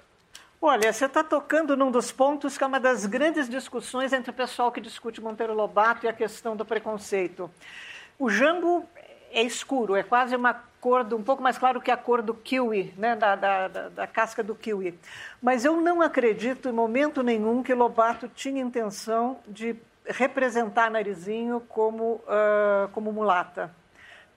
Olha, 0.63 0.93
você 0.93 1.07
está 1.07 1.23
tocando 1.23 1.77
num 1.77 1.91
dos 1.91 2.13
pontos 2.13 2.57
que 2.57 2.63
é 2.63 2.67
uma 2.67 2.81
das 2.81 3.07
grandes 3.07 3.49
discussões 3.49 4.13
entre 4.13 4.31
o 4.31 4.35
pessoal 4.35 4.71
que 4.71 4.81
discute 4.81 5.21
Monteiro 5.21 5.55
Lobato 5.55 6.07
e 6.07 6.09
a 6.09 6.13
questão 6.13 6.57
do 6.57 6.65
preconceito. 6.65 7.51
O 8.19 8.31
jambo 8.31 8.89
é 9.33 9.43
escuro, 9.43 9.95
é 9.95 10.03
quase 10.03 10.35
uma 10.35 10.68
cor 10.81 11.07
um 11.13 11.23
pouco 11.23 11.43
mais 11.43 11.59
claro 11.59 11.81
que 11.81 11.91
a 11.91 11.97
cor 11.97 12.23
do 12.23 12.35
kiwi, 12.35 12.95
né, 12.97 13.17
da, 13.17 13.35
da, 13.37 13.69
da, 13.69 13.89
da, 13.89 14.07
casca 14.07 14.43
do 14.43 14.55
kiwi. 14.55 14.99
Mas 15.43 15.65
eu 15.65 15.81
não 15.81 16.01
acredito 16.01 16.69
em 16.69 16.73
momento 16.73 17.23
nenhum 17.23 17.63
que 17.63 17.75
Lobato 17.75 18.29
tinha 18.29 18.63
intenção 18.63 19.39
de 19.47 19.77
representar 20.07 20.91
Narizinho 20.91 21.61
como, 21.69 22.23
uh, 22.25 22.89
como 22.93 23.13
mulata 23.13 23.75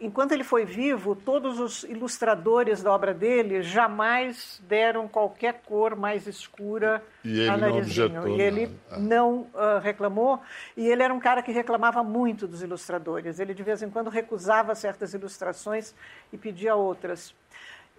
enquanto 0.02 0.32
ele 0.32 0.44
foi 0.44 0.66
vivo, 0.66 1.16
todos 1.16 1.60
os 1.60 1.84
ilustradores 1.84 2.82
da 2.82 2.92
obra 2.92 3.14
dele 3.14 3.62
jamais 3.62 4.62
deram 4.68 5.08
qualquer 5.08 5.62
cor 5.66 5.96
mais 5.96 6.26
escura 6.26 7.04
e 7.24 7.48
a 7.48 7.56
Narizinho. 7.56 8.28
e 8.28 8.42
ele 8.42 8.76
ah. 8.90 9.00
não 9.00 9.42
uh, 9.54 9.80
reclamou. 9.82 10.42
E 10.76 10.88
ele 10.88 11.04
era 11.04 11.14
um 11.14 11.20
cara 11.20 11.44
que 11.44 11.52
reclamava 11.52 12.04
muito 12.04 12.48
dos 12.48 12.64
ilustradores. 12.64 13.40
Ele, 13.40 13.54
de 13.54 13.62
vez 13.64 13.84
em 13.84 13.90
quando, 13.90 14.10
recusava 14.10 14.74
certas 14.74 15.14
ilustrações 15.14 15.94
e 16.34 16.38
pedia 16.38 16.76
outras. 16.76 17.34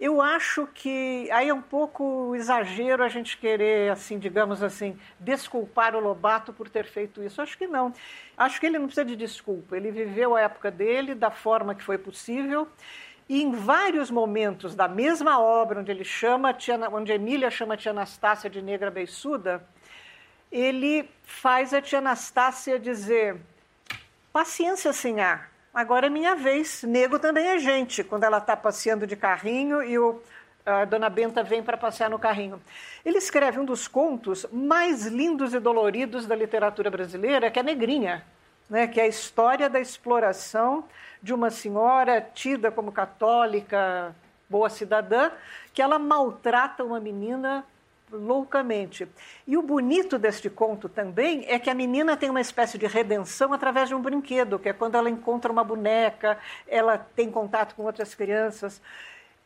Eu 0.02 0.20
acho 0.20 0.66
que 0.74 1.30
aí 1.30 1.48
é 1.48 1.54
um 1.54 1.62
pouco 1.62 2.34
exagero 2.34 3.04
a 3.04 3.08
gente 3.08 3.38
querer, 3.38 3.88
assim, 3.88 4.18
digamos 4.18 4.60
assim, 4.60 4.98
desculpar 5.20 5.94
o 5.94 6.00
Lobato 6.00 6.52
por 6.52 6.68
ter 6.68 6.86
feito 6.86 7.22
isso. 7.22 7.40
Acho 7.40 7.56
que 7.56 7.68
não. 7.68 7.94
Acho 8.36 8.58
que 8.58 8.66
ele 8.66 8.80
não 8.80 8.86
precisa 8.86 9.04
de 9.04 9.14
desculpa. 9.14 9.76
Ele 9.76 9.92
viveu 9.92 10.34
a 10.34 10.40
época 10.40 10.72
dele 10.72 11.14
da 11.14 11.30
forma 11.30 11.72
que 11.72 11.84
foi 11.84 11.98
possível. 11.98 12.66
E 13.28 13.44
em 13.44 13.52
vários 13.52 14.10
momentos 14.10 14.74
da 14.74 14.88
mesma 14.88 15.38
obra, 15.38 15.78
onde 15.78 15.92
ele 15.92 16.02
chama, 16.02 16.52
tia, 16.52 16.76
onde 16.90 17.12
Emília 17.12 17.48
chama 17.48 17.74
a 17.74 17.76
tia 17.76 17.92
Anastácia 17.92 18.50
de 18.50 18.60
negra 18.60 18.90
beiçuda, 18.90 19.64
ele 20.50 21.08
faz 21.22 21.72
a 21.72 21.80
tia 21.80 22.00
Anastácia 22.00 22.76
dizer: 22.76 23.40
paciência, 24.32 24.92
senhor 24.92 25.51
agora 25.72 26.06
é 26.06 26.10
minha 26.10 26.34
vez. 26.34 26.82
Nego 26.82 27.18
também 27.18 27.46
é 27.46 27.58
gente, 27.58 28.04
quando 28.04 28.24
ela 28.24 28.38
está 28.38 28.56
passeando 28.56 29.06
de 29.06 29.16
carrinho 29.16 29.82
e 29.82 29.98
o, 29.98 30.20
a 30.64 30.84
dona 30.84 31.08
Benta 31.08 31.42
vem 31.42 31.62
para 31.62 31.76
passear 31.76 32.10
no 32.10 32.18
carrinho. 32.18 32.60
Ele 33.04 33.18
escreve 33.18 33.58
um 33.58 33.64
dos 33.64 33.88
contos 33.88 34.46
mais 34.52 35.06
lindos 35.06 35.54
e 35.54 35.58
doloridos 35.58 36.26
da 36.26 36.36
literatura 36.36 36.90
brasileira, 36.90 37.50
que 37.50 37.58
é 37.58 37.62
Negrinha, 37.62 38.24
né, 38.68 38.86
que 38.86 39.00
é 39.00 39.04
a 39.04 39.08
história 39.08 39.68
da 39.68 39.80
exploração 39.80 40.84
de 41.22 41.34
uma 41.34 41.50
senhora 41.50 42.20
tida 42.20 42.70
como 42.70 42.92
católica, 42.92 44.14
boa 44.48 44.68
cidadã, 44.68 45.30
que 45.72 45.80
ela 45.80 45.98
maltrata 45.98 46.84
uma 46.84 47.00
menina 47.00 47.64
loucamente. 48.12 49.08
E 49.46 49.56
o 49.56 49.62
bonito 49.62 50.18
deste 50.18 50.48
conto 50.50 50.88
também 50.88 51.44
é 51.48 51.58
que 51.58 51.70
a 51.70 51.74
menina 51.74 52.16
tem 52.16 52.30
uma 52.30 52.40
espécie 52.40 52.78
de 52.78 52.86
redenção 52.86 53.52
através 53.52 53.88
de 53.88 53.94
um 53.94 54.00
brinquedo, 54.00 54.58
que 54.58 54.68
é 54.68 54.72
quando 54.72 54.96
ela 54.96 55.10
encontra 55.10 55.50
uma 55.50 55.64
boneca, 55.64 56.38
ela 56.66 56.98
tem 56.98 57.30
contato 57.30 57.74
com 57.74 57.84
outras 57.84 58.14
crianças. 58.14 58.80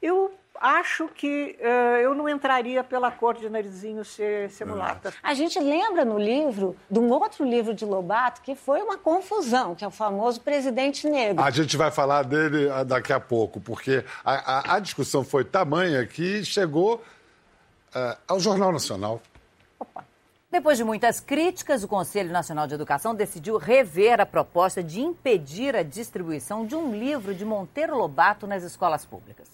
Eu 0.02 0.32
acho 0.60 1.08
que 1.08 1.56
uh, 1.60 1.98
eu 1.98 2.14
não 2.14 2.28
entraria 2.28 2.82
pela 2.82 3.10
cor 3.10 3.34
de 3.34 3.48
narizinho 3.48 4.04
ser, 4.04 4.50
ser 4.50 4.64
mulata. 4.64 5.12
A 5.22 5.34
gente 5.34 5.58
lembra 5.58 6.04
no 6.04 6.18
livro, 6.18 6.76
de 6.90 6.98
um 6.98 7.10
outro 7.10 7.44
livro 7.44 7.74
de 7.74 7.84
Lobato, 7.84 8.40
que 8.40 8.54
foi 8.54 8.80
uma 8.82 8.96
confusão, 8.96 9.74
que 9.74 9.84
é 9.84 9.88
o 9.88 9.90
famoso 9.90 10.40
Presidente 10.40 11.08
Negro. 11.08 11.42
A 11.42 11.50
gente 11.50 11.76
vai 11.76 11.90
falar 11.90 12.22
dele 12.22 12.70
ah, 12.70 12.84
daqui 12.84 13.12
a 13.12 13.20
pouco, 13.20 13.60
porque 13.60 14.04
a, 14.24 14.72
a, 14.72 14.76
a 14.76 14.78
discussão 14.78 15.24
foi 15.24 15.44
tamanha 15.44 16.06
que 16.06 16.44
chegou 16.44 17.02
uh, 17.96 18.18
ao 18.28 18.38
Jornal 18.38 18.70
Nacional. 18.70 19.22
Opa. 19.80 20.04
Depois 20.50 20.78
de 20.78 20.84
muitas 20.84 21.18
críticas, 21.18 21.82
o 21.82 21.88
Conselho 21.88 22.30
Nacional 22.30 22.66
de 22.66 22.74
Educação 22.74 23.14
decidiu 23.14 23.56
rever 23.56 24.20
a 24.20 24.26
proposta 24.26 24.82
de 24.82 25.00
impedir 25.00 25.74
a 25.74 25.82
distribuição 25.82 26.66
de 26.66 26.76
um 26.76 26.94
livro 26.94 27.34
de 27.34 27.44
Monteiro 27.44 27.96
Lobato 27.96 28.46
nas 28.46 28.62
escolas 28.62 29.04
públicas. 29.04 29.48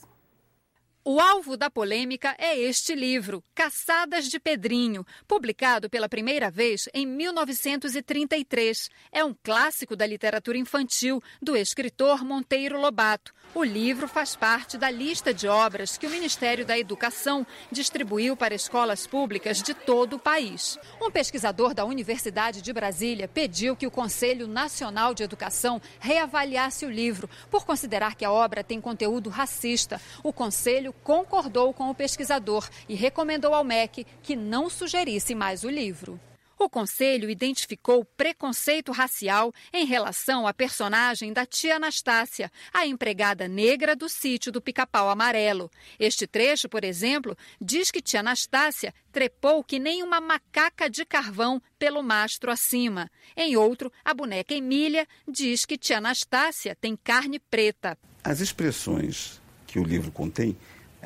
O 1.04 1.18
alvo 1.18 1.56
da 1.56 1.68
polêmica 1.68 2.32
é 2.38 2.56
este 2.56 2.94
livro, 2.94 3.42
Caçadas 3.56 4.26
de 4.28 4.38
Pedrinho, 4.38 5.04
publicado 5.26 5.90
pela 5.90 6.08
primeira 6.08 6.48
vez 6.48 6.88
em 6.94 7.04
1933. 7.04 8.88
É 9.10 9.24
um 9.24 9.34
clássico 9.42 9.96
da 9.96 10.06
literatura 10.06 10.56
infantil 10.58 11.20
do 11.42 11.56
escritor 11.56 12.24
Monteiro 12.24 12.80
Lobato. 12.80 13.32
O 13.54 13.62
livro 13.62 14.08
faz 14.08 14.34
parte 14.34 14.78
da 14.78 14.90
lista 14.90 15.32
de 15.34 15.46
obras 15.46 15.98
que 15.98 16.06
o 16.06 16.10
Ministério 16.10 16.64
da 16.64 16.78
Educação 16.78 17.46
distribuiu 17.70 18.34
para 18.34 18.54
escolas 18.54 19.06
públicas 19.06 19.62
de 19.62 19.74
todo 19.74 20.16
o 20.16 20.18
país. 20.18 20.78
Um 20.98 21.10
pesquisador 21.10 21.74
da 21.74 21.84
Universidade 21.84 22.62
de 22.62 22.72
Brasília 22.72 23.28
pediu 23.28 23.76
que 23.76 23.86
o 23.86 23.90
Conselho 23.90 24.46
Nacional 24.46 25.12
de 25.12 25.22
Educação 25.22 25.82
reavaliasse 26.00 26.86
o 26.86 26.90
livro 26.90 27.28
por 27.50 27.66
considerar 27.66 28.14
que 28.14 28.24
a 28.24 28.32
obra 28.32 28.64
tem 28.64 28.80
conteúdo 28.80 29.28
racista. 29.28 30.00
O 30.22 30.32
Conselho 30.32 30.94
concordou 31.04 31.74
com 31.74 31.90
o 31.90 31.94
pesquisador 31.94 32.66
e 32.88 32.94
recomendou 32.94 33.52
ao 33.52 33.62
MEC 33.62 34.06
que 34.22 34.34
não 34.34 34.70
sugerisse 34.70 35.34
mais 35.34 35.62
o 35.62 35.68
livro. 35.68 36.18
O 36.58 36.68
conselho 36.68 37.30
identificou 37.30 38.04
preconceito 38.04 38.92
racial 38.92 39.52
em 39.72 39.84
relação 39.84 40.46
à 40.46 40.54
personagem 40.54 41.32
da 41.32 41.44
tia 41.44 41.76
Anastácia, 41.76 42.50
a 42.72 42.86
empregada 42.86 43.48
negra 43.48 43.96
do 43.96 44.08
sítio 44.08 44.52
do 44.52 44.60
Pica-Pau 44.60 45.08
Amarelo. 45.08 45.70
Este 45.98 46.26
trecho, 46.26 46.68
por 46.68 46.84
exemplo, 46.84 47.36
diz 47.60 47.90
que 47.90 48.02
tia 48.02 48.20
Anastácia 48.20 48.94
trepou 49.10 49.62
que 49.62 49.78
nem 49.78 50.02
uma 50.02 50.20
macaca 50.20 50.88
de 50.88 51.04
carvão 51.04 51.60
pelo 51.78 52.02
mastro 52.02 52.50
acima. 52.50 53.10
Em 53.36 53.56
outro, 53.56 53.92
a 54.04 54.14
boneca 54.14 54.54
Emília 54.54 55.06
diz 55.28 55.64
que 55.64 55.76
tia 55.78 55.98
Anastácia 55.98 56.76
tem 56.80 56.96
carne 56.96 57.38
preta. 57.38 57.98
As 58.24 58.40
expressões 58.40 59.40
que 59.66 59.78
o 59.78 59.84
livro 59.84 60.12
contém 60.12 60.56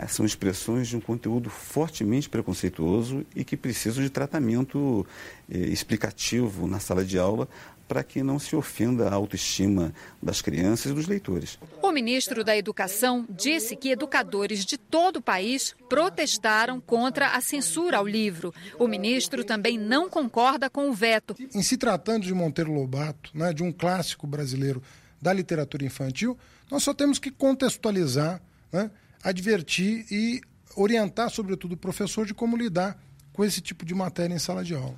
são 0.08 0.26
expressões 0.26 0.88
de 0.88 0.96
um 0.96 1.00
conteúdo 1.00 1.48
fortemente 1.48 2.28
preconceituoso 2.28 3.24
e 3.34 3.44
que 3.44 3.56
precisam 3.56 4.02
de 4.02 4.10
tratamento 4.10 5.06
eh, 5.50 5.56
explicativo 5.56 6.66
na 6.66 6.78
sala 6.78 7.02
de 7.04 7.18
aula 7.18 7.48
para 7.88 8.02
que 8.02 8.22
não 8.22 8.38
se 8.38 8.56
ofenda 8.56 9.08
a 9.08 9.14
autoestima 9.14 9.94
das 10.22 10.42
crianças 10.42 10.90
e 10.90 10.94
dos 10.94 11.06
leitores. 11.06 11.58
O 11.80 11.92
ministro 11.92 12.42
da 12.42 12.56
Educação 12.56 13.24
disse 13.30 13.76
que 13.76 13.90
educadores 13.90 14.64
de 14.64 14.76
todo 14.76 15.16
o 15.16 15.22
país 15.22 15.74
protestaram 15.88 16.80
contra 16.80 17.28
a 17.28 17.40
censura 17.40 17.98
ao 17.98 18.06
livro. 18.06 18.52
O 18.78 18.88
ministro 18.88 19.44
também 19.44 19.78
não 19.78 20.08
concorda 20.08 20.68
com 20.68 20.90
o 20.90 20.92
veto. 20.92 21.36
Em 21.54 21.62
se 21.62 21.76
tratando 21.76 22.24
de 22.24 22.34
Monteiro 22.34 22.72
Lobato, 22.72 23.30
né, 23.32 23.52
de 23.52 23.62
um 23.62 23.72
clássico 23.72 24.26
brasileiro 24.26 24.82
da 25.20 25.32
literatura 25.32 25.84
infantil, 25.84 26.36
nós 26.70 26.82
só 26.82 26.92
temos 26.92 27.18
que 27.18 27.30
contextualizar 27.30 28.42
né, 28.72 28.90
advertir 29.22 30.06
e 30.10 30.40
orientar, 30.76 31.30
sobretudo, 31.30 31.72
o 31.72 31.76
professor 31.76 32.26
de 32.26 32.34
como 32.34 32.56
lidar 32.56 32.98
com 33.32 33.44
esse 33.44 33.60
tipo 33.60 33.84
de 33.84 33.94
matéria 33.94 34.34
em 34.34 34.38
sala 34.38 34.64
de 34.64 34.74
aula. 34.74 34.96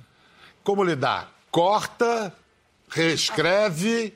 Como 0.63 0.83
lidar? 0.83 1.33
Corta, 1.51 2.33
reescreve, 2.89 4.13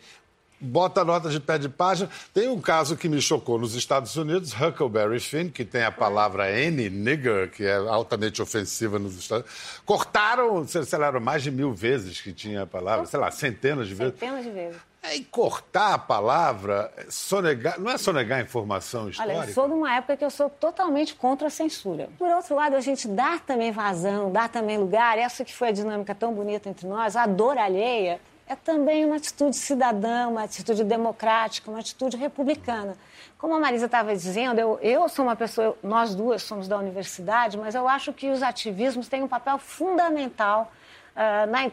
bota 0.64 1.04
nota 1.04 1.30
de 1.30 1.40
pé 1.40 1.58
de 1.58 1.70
página. 1.70 2.10
Tem 2.34 2.48
um 2.48 2.60
caso 2.60 2.96
que 2.96 3.10
me 3.10 3.22
chocou 3.22 3.60
nos 3.60 3.76
Estados 3.76 4.16
Unidos, 4.16 4.54
Huckleberry 4.54 5.20
Finn, 5.20 5.50
que 5.50 5.66
tem 5.66 5.84
a 5.84 5.92
palavra 5.92 6.52
N, 6.52 6.90
nigger, 6.90 7.52
que 7.52 7.64
é 7.64 7.76
altamente 7.76 8.42
ofensiva 8.42 8.98
nos 8.98 9.18
Estados 9.18 9.46
Unidos. 9.46 9.82
Cortaram, 9.86 10.66
sei 10.68 11.00
lá, 11.00 11.12
mais 11.20 11.44
de 11.44 11.52
mil 11.52 11.74
vezes 11.74 12.22
que 12.22 12.34
tinha 12.34 12.64
a 12.64 12.68
palavra, 12.68 13.06
sei 13.06 13.20
lá, 13.20 13.30
centenas 13.30 13.88
de 13.88 13.94
vezes. 13.94 14.14
Centenas 14.14 14.44
de 14.44 14.52
vezes. 14.52 14.94
É, 15.04 15.18
e 15.18 15.26
cortar 15.26 15.96
a 15.96 15.98
palavra, 15.98 16.90
sonegar, 17.10 17.78
não 17.78 17.92
é 17.92 17.98
sonegar 17.98 18.40
informação 18.40 19.10
histórica? 19.10 19.38
Olha, 19.38 19.50
eu 19.50 19.54
sou 19.54 19.68
de 19.68 19.74
uma 19.74 19.94
época 19.94 20.16
que 20.16 20.24
eu 20.24 20.30
sou 20.30 20.50
totalmente 20.50 21.14
contra 21.14 21.48
a 21.48 21.50
censura. 21.50 22.08
Por 22.18 22.30
outro 22.30 22.56
lado, 22.56 22.78
a 22.78 22.80
gente 22.80 23.06
dá 23.10 23.38
também 23.38 23.70
vazão, 23.70 24.32
dá 24.32 24.48
também 24.48 24.78
lugar, 24.78 25.18
essa 25.18 25.44
que 25.44 25.54
foi 25.54 25.68
a 25.68 25.72
dinâmica 25.74 26.16
tão 26.16 26.34
bonita 26.34 26.70
entre 26.70 26.88
nós, 26.88 27.18
a 27.18 27.26
dor 27.26 27.58
alheia, 27.58 28.22
é 28.48 28.56
também 28.56 29.06
uma 29.06 29.16
atitude 29.16 29.56
cidadã, 29.56 30.28
uma 30.28 30.44
atitude 30.44 30.84
democrática, 30.84 31.70
uma 31.70 31.80
atitude 31.80 32.18
republicana. 32.18 32.96
Como 33.38 33.54
a 33.54 33.60
Marisa 33.60 33.86
estava 33.86 34.14
dizendo, 34.14 34.60
eu, 34.60 34.80
eu 34.82 35.10
sou 35.10 35.26
uma 35.26 35.36
pessoa, 35.36 35.78
nós 35.84 36.14
duas 36.16 36.44
somos 36.44 36.68
da 36.68 36.78
universidade, 36.78 37.58
mas 37.58 37.76
eu 37.76 37.88
acho 37.88 38.14
que 38.14 38.30
os 38.30 38.44
ativismos 38.44 39.08
têm 39.08 39.24
um 39.24 39.28
papel 39.28 39.58
fundamental 39.58 40.72
uh, 41.16 41.50
na, 41.50 41.72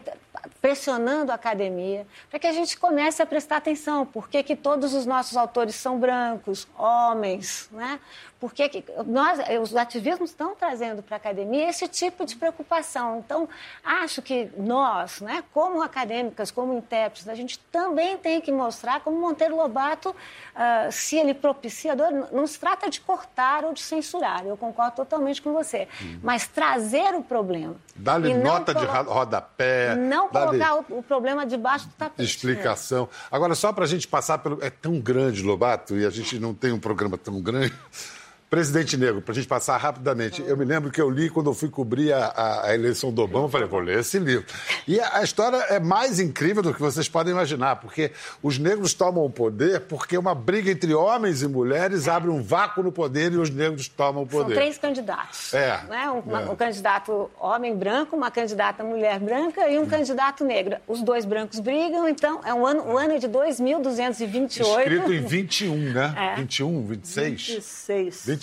pressionando 0.61 1.31
a 1.31 1.35
academia, 1.35 2.05
para 2.29 2.39
que 2.39 2.47
a 2.47 2.53
gente 2.53 2.77
comece 2.77 3.21
a 3.21 3.25
prestar 3.25 3.57
atenção. 3.57 4.05
Por 4.05 4.29
que, 4.29 4.41
que 4.43 4.55
todos 4.55 4.93
os 4.93 5.05
nossos 5.05 5.35
autores 5.35 5.75
são 5.75 5.99
brancos, 5.99 6.67
homens, 6.77 7.69
né? 7.71 7.99
Por 8.39 8.53
que, 8.53 8.67
que 8.69 8.83
nós, 9.05 9.39
os 9.61 9.75
ativismos 9.75 10.31
estão 10.31 10.55
trazendo 10.55 11.03
para 11.03 11.15
a 11.15 11.17
academia 11.17 11.69
esse 11.69 11.87
tipo 11.87 12.25
de 12.25 12.35
preocupação. 12.35 13.19
Então, 13.19 13.47
acho 13.83 14.19
que 14.19 14.49
nós, 14.57 15.21
né, 15.21 15.43
como 15.53 15.79
acadêmicas, 15.83 16.49
como 16.49 16.73
intérpretes, 16.73 17.29
a 17.29 17.35
gente 17.35 17.59
também 17.71 18.17
tem 18.17 18.41
que 18.41 18.51
mostrar 18.51 19.01
como 19.01 19.21
Monteiro 19.21 19.55
Lobato, 19.55 20.09
uh, 20.09 20.91
se 20.91 21.17
ele 21.17 21.35
propicia 21.35 21.95
dor, 21.95 22.11
não 22.31 22.47
se 22.47 22.59
trata 22.59 22.89
de 22.89 22.99
cortar 22.99 23.63
ou 23.63 23.73
de 23.73 23.81
censurar, 23.81 24.43
eu 24.43 24.57
concordo 24.57 24.95
totalmente 24.95 25.39
com 25.39 25.53
você, 25.53 25.87
uhum. 26.01 26.19
mas 26.23 26.47
trazer 26.47 27.13
o 27.13 27.21
problema. 27.21 27.75
Dá-lhe 27.95 28.33
nota 28.33 28.73
de 28.73 28.87
rodapé. 29.31 29.95
Não 29.95 30.27
colocar 30.27 30.75
o, 30.75 30.85
o, 30.99 31.03
problema 31.03 31.45
debaixo 31.45 31.87
do 31.87 31.93
tapete. 31.93 32.23
Explicação. 32.23 33.07
Agora, 33.31 33.55
só 33.55 33.71
para 33.71 33.85
a 33.85 33.87
gente 33.87 34.07
passar 34.07 34.37
pelo. 34.39 34.61
É 34.61 34.69
tão 34.69 34.99
grande, 34.99 35.41
Lobato, 35.41 35.97
e 35.97 36.05
a 36.05 36.09
gente 36.09 36.37
não 36.37 36.53
tem 36.53 36.71
um 36.71 36.79
programa 36.79 37.17
tão 37.17 37.41
grande. 37.41 37.73
Presidente 38.51 38.97
Negro, 38.97 39.21
para 39.21 39.31
a 39.31 39.35
gente 39.35 39.47
passar 39.47 39.77
rapidamente. 39.77 40.43
Eu 40.45 40.57
me 40.57 40.65
lembro 40.65 40.91
que 40.91 40.99
eu 40.99 41.09
li 41.09 41.29
quando 41.29 41.49
eu 41.49 41.53
fui 41.53 41.69
cobrir 41.69 42.11
a, 42.11 42.63
a 42.65 42.75
eleição 42.75 43.09
do 43.09 43.21
Obama, 43.21 43.45
eu 43.45 43.49
falei, 43.49 43.65
vou 43.65 43.79
ler 43.79 43.99
esse 43.99 44.19
livro. 44.19 44.45
E 44.85 44.99
a, 44.99 45.19
a, 45.19 45.23
história 45.23 45.55
é 45.69 45.79
mais 45.79 46.19
incrível 46.19 46.61
do 46.61 46.73
que 46.73 46.81
vocês 46.81 47.07
podem 47.07 47.31
imaginar, 47.31 47.77
porque 47.77 48.11
os 48.43 48.59
negros 48.59 48.93
tomam 48.93 49.23
o 49.23 49.29
poder 49.29 49.79
porque 49.87 50.17
uma 50.17 50.35
briga 50.35 50.69
entre 50.69 50.93
homens 50.93 51.41
e 51.41 51.47
mulheres 51.47 52.09
abre 52.09 52.29
um 52.29 52.43
vácuo 52.43 52.83
no 52.83 52.91
poder 52.91 53.31
e 53.31 53.37
os 53.37 53.49
negros 53.49 53.87
tomam 53.87 54.23
o 54.23 54.27
poder. 54.27 54.53
São 54.53 54.61
três 54.61 54.77
candidatos. 54.77 55.53
É. 55.53 55.81
Né? 55.89 56.11
Um, 56.11 56.35
é. 56.35 56.49
um 56.49 56.55
candidato 56.57 57.31
homem 57.39 57.73
branco, 57.73 58.17
uma 58.17 58.29
candidata 58.29 58.83
mulher 58.83 59.17
branca 59.21 59.69
e 59.69 59.79
um 59.79 59.83
hum. 59.83 59.87
candidato 59.87 60.43
negro. 60.43 60.75
Os 60.89 61.01
dois 61.01 61.23
brancos 61.23 61.61
brigam, 61.61 62.05
então 62.05 62.41
é 62.43 62.53
um 62.53 62.67
ano, 62.67 62.83
o 62.83 62.97
ano 62.97 63.17
de 63.17 63.29
2228. 63.29 64.79
Escrito 64.81 65.13
em 65.13 65.21
21, 65.21 65.93
né? 65.93 66.13
É. 66.17 66.35
21, 66.35 66.85
26? 66.85 67.47
26. 67.47 68.25
26. 68.25 68.40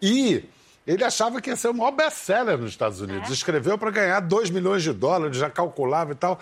E 0.00 0.44
ele 0.86 1.04
achava 1.04 1.40
que 1.40 1.50
ia 1.50 1.56
ser 1.56 1.68
o 1.68 1.74
maior 1.74 1.92
best-seller 1.92 2.58
nos 2.58 2.70
Estados 2.70 3.00
Unidos. 3.00 3.30
É. 3.30 3.32
Escreveu 3.32 3.78
para 3.78 3.90
ganhar 3.90 4.20
2 4.20 4.50
milhões 4.50 4.82
de 4.82 4.92
dólares, 4.92 5.36
já 5.36 5.50
calculava 5.50 6.12
e 6.12 6.14
tal. 6.14 6.38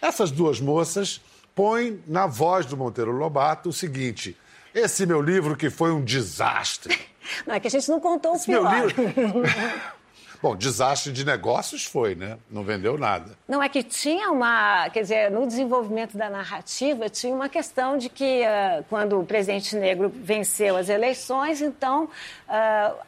Essas 0.00 0.30
duas 0.30 0.60
moças 0.60 1.20
põem 1.54 2.02
na 2.06 2.26
voz 2.26 2.66
do 2.66 2.76
Monteiro 2.76 3.12
Lobato 3.12 3.68
o 3.68 3.72
seguinte: 3.72 4.36
esse 4.74 5.06
meu 5.06 5.20
livro 5.20 5.56
que 5.56 5.70
foi 5.70 5.92
um 5.92 6.02
desastre. 6.02 6.98
Não, 7.46 7.54
é 7.54 7.60
que 7.60 7.68
a 7.68 7.70
gente 7.70 7.88
não 7.88 8.00
contou 8.00 8.34
o 8.34 8.40
pior. 8.40 8.68
Meu 8.68 8.86
livro... 8.88 9.42
Bom, 10.42 10.56
desastre 10.56 11.12
de 11.12 11.24
negócios 11.24 11.84
foi, 11.84 12.16
né? 12.16 12.36
Não 12.50 12.64
vendeu 12.64 12.98
nada. 12.98 13.30
Não, 13.46 13.62
é 13.62 13.68
que 13.68 13.80
tinha 13.80 14.28
uma. 14.32 14.90
Quer 14.90 15.02
dizer, 15.02 15.30
no 15.30 15.46
desenvolvimento 15.46 16.16
da 16.16 16.28
narrativa, 16.28 17.08
tinha 17.08 17.32
uma 17.32 17.48
questão 17.48 17.96
de 17.96 18.08
que, 18.08 18.42
uh, 18.42 18.84
quando 18.90 19.20
o 19.20 19.24
presidente 19.24 19.76
negro 19.76 20.12
venceu 20.12 20.76
as 20.76 20.88
eleições, 20.88 21.62
então 21.62 22.04
uh, 22.04 22.10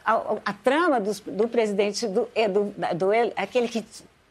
a, 0.05 0.37
a, 0.45 0.53
trama 0.53 0.97
do, 1.01 1.13
do 1.29 1.47
presidente, 1.49 2.07
do, 2.07 2.21
do, 2.23 2.95
do, 2.95 3.11
aquele 3.35 3.67
que 3.67 3.83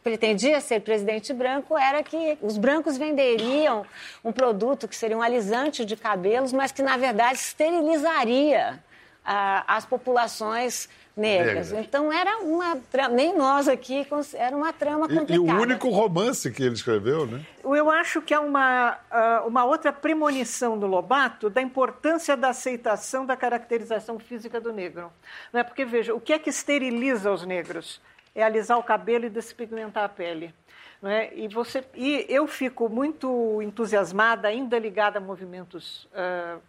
pretendia 0.05 0.61
ser 0.61 0.81
presidente 0.81 1.33
branco 1.33 1.75
era 1.75 2.03
que 2.03 2.37
os 2.39 2.59
brancos 2.59 2.95
venderiam 2.95 3.83
um 4.23 4.31
produto 4.31 4.87
que 4.87 4.95
seria 4.95 5.17
um 5.17 5.21
alisante 5.21 5.83
de 5.83 5.95
cabelos, 5.95 6.53
mas 6.53 6.71
que, 6.71 6.83
na 6.83 6.95
verdade, 6.95 7.39
esterilizaria 7.39 8.79
as 9.25 9.85
populações 9.85 10.87
negras. 11.15 11.71
Então 11.71 12.11
era 12.11 12.39
uma 12.39 12.75
trama, 12.75 13.15
nem 13.15 13.35
nós 13.35 13.67
aqui, 13.67 14.05
era 14.33 14.55
uma 14.55 14.73
trama 14.73 15.07
complicada. 15.07 15.33
E, 15.33 15.35
e, 15.35 15.39
o 15.39 15.61
único 15.61 15.89
romance 15.89 16.51
que 16.51 16.63
ele 16.63 16.73
escreveu, 16.73 17.25
né? 17.25 17.45
Eu 17.63 17.89
acho 17.89 18.21
que 18.21 18.33
é 18.33 18.39
uma, 18.39 18.99
ah, 19.09 19.43
uma 19.47 19.63
outra 19.63 19.93
premonição 19.93 20.77
do 20.77 20.85
Lobato 20.85 21.49
da 21.49 21.61
importância 21.61 22.35
da 22.35 22.49
aceitação 22.49 23.25
da 23.25 23.35
caracterização 23.35 24.19
física 24.19 24.59
do 24.59 24.73
negro. 24.73 25.11
Não 25.53 25.61
é? 25.61 25.63
Porque, 25.63 25.85
veja, 25.85 26.13
o 26.13 26.19
que 26.19 26.33
é 26.33 26.39
que 26.39 26.49
esteriliza 26.49 27.31
os 27.31 27.45
negros? 27.45 28.01
É 28.33 28.43
alisar 28.43 28.77
o 28.77 28.83
cabelo 28.83 29.25
e 29.25 29.29
despigmentar 29.29 30.03
a 30.03 30.09
pele. 30.09 30.53
Não 31.01 31.09
é? 31.09 31.31
e, 31.35 31.47
você, 31.47 31.83
e 31.93 32.25
eu 32.27 32.47
fico 32.47 32.89
muito 32.89 33.61
entusiasmada, 33.61 34.47
ainda 34.47 34.79
ligada 34.79 35.19
a 35.19 35.21
movimentos 35.21 36.05
uh, 36.05 36.59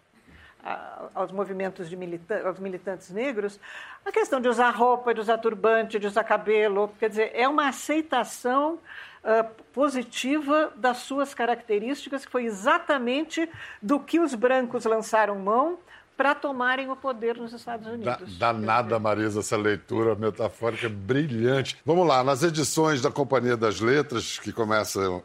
aos 1.14 1.31
movimentos 1.31 1.88
de 1.88 1.96
militantes, 1.96 2.46
aos 2.46 2.59
militantes 2.59 3.11
negros, 3.11 3.61
a 4.05 4.11
questão 4.11 4.40
de 4.40 4.48
usar 4.48 4.70
roupa, 4.70 5.14
de 5.14 5.20
usar 5.20 5.38
turbante, 5.38 5.98
de 5.98 6.07
usar 6.07 6.24
cabelo, 6.24 6.90
quer 6.98 7.09
dizer, 7.09 7.31
é 7.35 7.48
uma 7.48 7.68
aceitação 7.68 8.74
uh, 8.74 9.62
positiva 9.72 10.72
das 10.76 10.98
suas 10.98 11.35
características, 11.35 12.24
que 12.24 12.33
foi 12.33 12.44
exatamente 12.44 13.48
do 13.81 14.00
que 14.00 14.18
os 14.18 14.35
brancos 14.35 14.85
lançaram 14.85 15.38
mão 15.38 15.79
para 16.16 16.35
tomarem 16.35 16.90
o 16.90 16.96
poder 16.96 17.37
nos 17.37 17.52
Estados 17.52 17.87
Unidos. 17.87 18.38
Dá, 18.38 18.52
nada, 18.52 18.98
Marisa, 18.98 19.40
essa 19.40 19.57
leitura 19.57 20.14
metafórica 20.14 20.88
brilhante. 20.88 21.79
Vamos 21.85 22.07
lá, 22.09 22.24
nas 22.24 22.42
edições 22.42 23.02
da 23.02 23.11
Companhia 23.11 23.57
das 23.57 23.81
Letras, 23.81 24.38
que 24.38 24.50
começam 24.50 25.22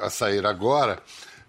a 0.00 0.08
sair 0.08 0.46
agora, 0.46 0.98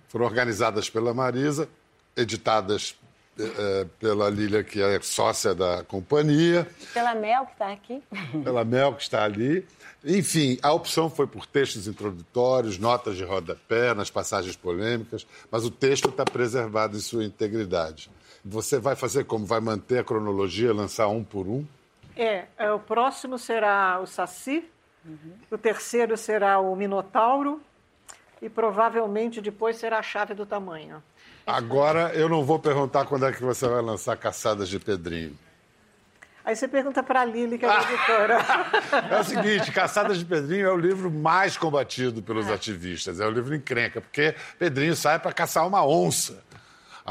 foram 0.09 0.25
organizadas 0.25 0.89
pela 0.89 1.13
Marisa, 1.13 1.69
editadas 2.17 2.97
é, 3.39 3.85
pela 3.99 4.29
Lília, 4.29 4.63
que 4.63 4.81
é 4.81 4.99
sócia 5.01 5.55
da 5.55 5.83
companhia. 5.83 6.67
Pela 6.93 7.15
Mel, 7.15 7.45
que 7.45 7.53
está 7.53 7.71
aqui. 7.71 8.03
Pela 8.43 8.63
Mel, 8.65 8.93
que 8.93 9.01
está 9.03 9.23
ali. 9.23 9.65
Enfim, 10.03 10.57
a 10.63 10.73
opção 10.73 11.09
foi 11.09 11.27
por 11.27 11.45
textos 11.45 11.87
introdutórios, 11.87 12.77
notas 12.77 13.15
de 13.15 13.23
rodapé, 13.23 13.93
nas 13.93 14.09
passagens 14.09 14.55
polêmicas, 14.55 15.27
mas 15.51 15.63
o 15.63 15.69
texto 15.69 16.09
está 16.09 16.25
preservado 16.25 16.97
em 16.97 16.99
sua 16.99 17.23
integridade. 17.23 18.09
Você 18.43 18.79
vai 18.79 18.95
fazer 18.95 19.25
como? 19.25 19.45
Vai 19.45 19.59
manter 19.59 19.99
a 19.99 20.03
cronologia, 20.03 20.73
lançar 20.73 21.07
um 21.07 21.23
por 21.23 21.47
um? 21.47 21.65
É, 22.15 22.45
é 22.57 22.71
o 22.71 22.79
próximo 22.79 23.37
será 23.37 23.99
o 24.01 24.07
Saci, 24.07 24.63
uhum. 25.05 25.33
o 25.51 25.57
terceiro 25.57 26.17
será 26.17 26.59
o 26.59 26.75
Minotauro 26.75 27.61
e 28.41 28.49
provavelmente 28.49 29.39
depois 29.39 29.77
será 29.77 29.99
a 29.99 30.03
Chave 30.03 30.33
do 30.33 30.45
Tamanho. 30.45 31.01
Agora 31.45 32.11
eu 32.13 32.29
não 32.29 32.43
vou 32.43 32.59
perguntar 32.59 33.05
quando 33.05 33.25
é 33.25 33.31
que 33.31 33.41
você 33.41 33.67
vai 33.67 33.81
lançar 33.81 34.15
Caçadas 34.17 34.69
de 34.69 34.79
Pedrinho. 34.79 35.37
Aí 36.43 36.55
você 36.55 36.67
pergunta 36.67 37.03
para 37.03 37.21
a 37.21 37.25
Lili, 37.25 37.57
que 37.57 37.65
é 37.65 37.69
a 37.69 37.83
editora. 37.83 38.39
é 39.15 39.19
o 39.19 39.23
seguinte, 39.23 39.69
Caçadas 39.73 40.17
de 40.17 40.25
Pedrinho 40.25 40.67
é 40.67 40.71
o 40.71 40.77
livro 40.77 41.11
mais 41.11 41.55
combatido 41.55 42.21
pelos 42.21 42.47
é. 42.47 42.53
ativistas. 42.53 43.19
É 43.19 43.25
o 43.25 43.29
livro 43.29 43.55
encrenca, 43.55 44.01
porque 44.01 44.35
Pedrinho 44.57 44.95
sai 44.95 45.19
para 45.19 45.31
caçar 45.31 45.67
uma 45.67 45.85
onça 45.85 46.43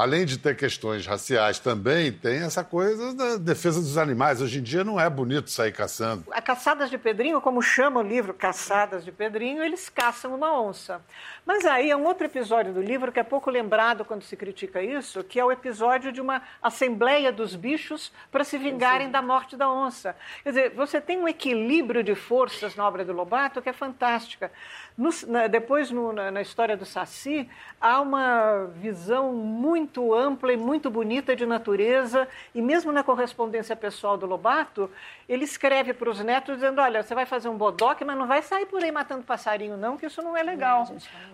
além 0.01 0.25
de 0.25 0.39
ter 0.39 0.57
questões 0.57 1.05
raciais 1.05 1.59
também, 1.59 2.11
tem 2.11 2.41
essa 2.41 2.63
coisa 2.63 3.13
da 3.13 3.37
defesa 3.37 3.79
dos 3.79 3.99
animais. 3.99 4.41
Hoje 4.41 4.57
em 4.57 4.63
dia 4.63 4.83
não 4.83 4.99
é 4.99 5.07
bonito 5.07 5.51
sair 5.51 5.71
caçando. 5.71 6.25
A 6.31 6.41
Caçadas 6.41 6.89
de 6.89 6.97
Pedrinho, 6.97 7.39
como 7.39 7.61
chama 7.61 7.99
o 7.99 8.03
livro 8.03 8.33
Caçadas 8.33 9.05
de 9.05 9.11
Pedrinho, 9.11 9.63
eles 9.63 9.89
caçam 9.89 10.33
uma 10.33 10.59
onça. 10.59 11.01
Mas 11.45 11.65
aí 11.65 11.91
é 11.91 11.95
um 11.95 12.03
outro 12.03 12.25
episódio 12.25 12.73
do 12.73 12.81
livro 12.81 13.11
que 13.11 13.19
é 13.19 13.23
pouco 13.23 13.51
lembrado 13.51 14.03
quando 14.03 14.23
se 14.23 14.35
critica 14.35 14.81
isso, 14.81 15.23
que 15.23 15.39
é 15.39 15.45
o 15.45 15.51
episódio 15.51 16.11
de 16.11 16.19
uma 16.19 16.41
assembleia 16.63 17.31
dos 17.31 17.55
bichos 17.55 18.11
para 18.31 18.43
se 18.43 18.57
vingarem 18.57 19.11
da 19.11 19.21
morte 19.21 19.55
da 19.55 19.71
onça. 19.71 20.15
Quer 20.43 20.49
dizer, 20.49 20.69
você 20.71 20.99
tem 20.99 21.19
um 21.19 21.27
equilíbrio 21.27 22.03
de 22.03 22.15
forças 22.15 22.75
na 22.75 22.87
obra 22.87 23.05
do 23.05 23.13
Lobato 23.13 23.61
que 23.61 23.69
é 23.69 23.73
fantástica. 23.73 24.51
No, 24.97 25.09
na, 25.27 25.47
depois, 25.47 25.89
no, 25.89 26.11
na, 26.13 26.29
na 26.31 26.41
história 26.41 26.75
do 26.75 26.85
Saci, 26.85 27.49
há 27.79 28.01
uma 28.01 28.65
visão 28.75 29.33
muito 29.33 30.13
ampla 30.13 30.53
e 30.53 30.57
muito 30.57 30.89
bonita 30.89 31.35
de 31.35 31.45
natureza, 31.45 32.27
e 32.53 32.61
mesmo 32.61 32.91
na 32.91 33.03
correspondência 33.03 33.75
pessoal 33.75 34.17
do 34.17 34.25
Lobato, 34.25 34.89
ele 35.27 35.45
escreve 35.45 35.93
para 35.93 36.09
os 36.09 36.19
netos 36.19 36.55
dizendo: 36.55 36.81
olha, 36.81 37.01
você 37.01 37.15
vai 37.15 37.25
fazer 37.25 37.49
um 37.49 37.57
bodoque, 37.57 38.03
mas 38.03 38.17
não 38.17 38.27
vai 38.27 38.41
sair 38.41 38.65
por 38.65 38.83
aí 38.83 38.91
matando 38.91 39.23
passarinho, 39.23 39.77
não, 39.77 39.97
que 39.97 40.05
isso 40.05 40.21
não 40.21 40.35
é 40.35 40.43
legal. 40.43 40.85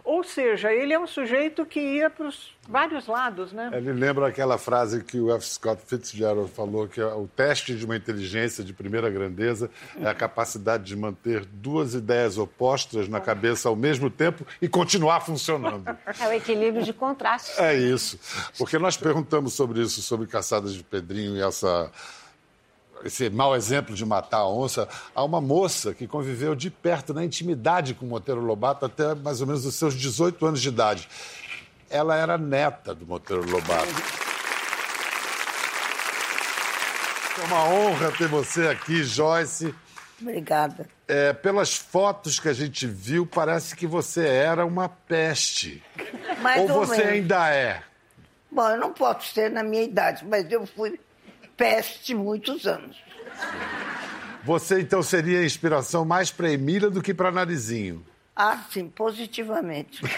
Ou 0.04 0.24
seja, 0.24 0.72
ele 0.72 0.94
é 0.94 1.00
um 1.00 1.08
sujeito 1.08 1.66
que 1.66 1.80
ia 1.80 2.10
para 2.10 2.28
os 2.28 2.54
vários 2.68 3.08
lados, 3.08 3.52
né? 3.52 3.70
Ele 3.74 3.94
lembra 3.94 4.28
aquela 4.28 4.58
frase 4.58 5.04
que 5.04 5.20
o 5.20 5.32
F. 5.34 5.46
Scott 5.46 5.82
Fitzgerald 5.86 6.52
falou, 6.52 6.88
que 6.88 7.00
é 7.00 7.06
o 7.06 7.28
teste 7.28 7.76
de 7.76 7.86
uma 7.86 7.96
inteligência 7.96 8.64
de 8.64 8.74
primeira 8.74 9.10
grandeza 9.10 9.70
é 10.00 10.08
a 10.08 10.14
capacidade 10.14 10.84
de 10.84 10.96
manter 10.96 11.46
duas 11.46 11.94
ideias 11.94 12.38
opostas 12.38 13.08
na 13.08 13.20
cabeça 13.20 13.70
ao 13.70 13.76
mesmo 13.76 14.10
tempo 14.10 14.46
e 14.62 14.68
continuar 14.68 15.22
funcionando. 15.22 15.86
É 16.20 16.28
o 16.28 16.34
equilíbrio 16.34 16.84
de 16.84 16.94
contraste. 16.94 17.60
É 17.60 17.76
isso. 17.76 18.20
Porque 18.58 18.78
nós 18.78 18.98
perguntamos 18.98 19.54
sobre 19.54 19.82
isso, 19.82 20.02
sobre 20.02 20.28
Caçadas 20.28 20.74
de 20.74 20.84
Pedrinho 20.84 21.36
e 21.36 21.42
essa 21.42 21.92
esse 23.04 23.30
mau 23.30 23.56
exemplo 23.56 23.96
de 23.96 24.06
matar 24.06 24.40
a 24.40 24.50
onça, 24.50 24.88
há 25.14 25.24
uma 25.24 25.40
moça 25.40 25.94
que 25.94 26.08
conviveu 26.08 26.56
de 26.56 26.70
perto, 26.70 27.14
na 27.14 27.24
intimidade 27.24 27.94
com 27.94 28.06
Monteiro 28.06 28.42
Lobato 28.42 28.86
até 28.86 29.14
mais 29.14 29.40
ou 29.40 29.48
menos 29.48 29.66
os 29.66 29.76
seus 29.76 29.94
18 29.94 30.46
anos 30.46 30.62
de 30.62 30.70
idade. 30.70 31.08
Ela 31.90 32.16
era 32.16 32.38
neta 32.38 32.94
do 32.94 33.06
Monteiro 33.06 33.50
Lobato. 33.50 33.88
É 37.40 37.46
uma 37.46 37.64
honra 37.66 38.12
ter 38.12 38.28
você 38.28 38.68
aqui, 38.68 39.04
Joyce. 39.04 39.74
Obrigada. 40.20 40.90
É, 41.08 41.32
pelas 41.32 41.76
fotos 41.76 42.40
que 42.40 42.50
a 42.50 42.54
gente 42.54 42.88
viu, 42.88 43.26
parece 43.26 43.76
que 43.76 43.86
você 43.86 44.28
era 44.28 44.66
uma 44.66 44.90
peste. 44.90 45.84
Mais 46.42 46.70
ou 46.70 46.80
ou 46.80 46.86
você 46.86 46.98
menos. 46.98 47.14
ainda 47.14 47.50
é? 47.54 47.84
Bom, 48.50 48.70
eu 48.70 48.78
não 48.78 48.92
posso 48.92 49.34
ser 49.34 49.52
na 49.52 49.64
minha 49.64 49.84
idade, 49.84 50.26
mas 50.26 50.52
eu 50.52 50.66
fui 50.66 51.00
peste 51.56 52.16
muitos 52.16 52.66
anos. 52.66 52.98
Você 54.44 54.82
então 54.82 55.04
seria 55.04 55.40
a 55.40 55.46
inspiração 55.46 56.04
mais 56.04 56.32
para 56.32 56.52
Emília 56.52 56.90
do 56.90 57.02
que 57.02 57.14
para 57.14 57.32
Narizinho. 57.32 58.04
Ah, 58.40 58.64
sim, 58.70 58.88
positivamente. 58.88 60.00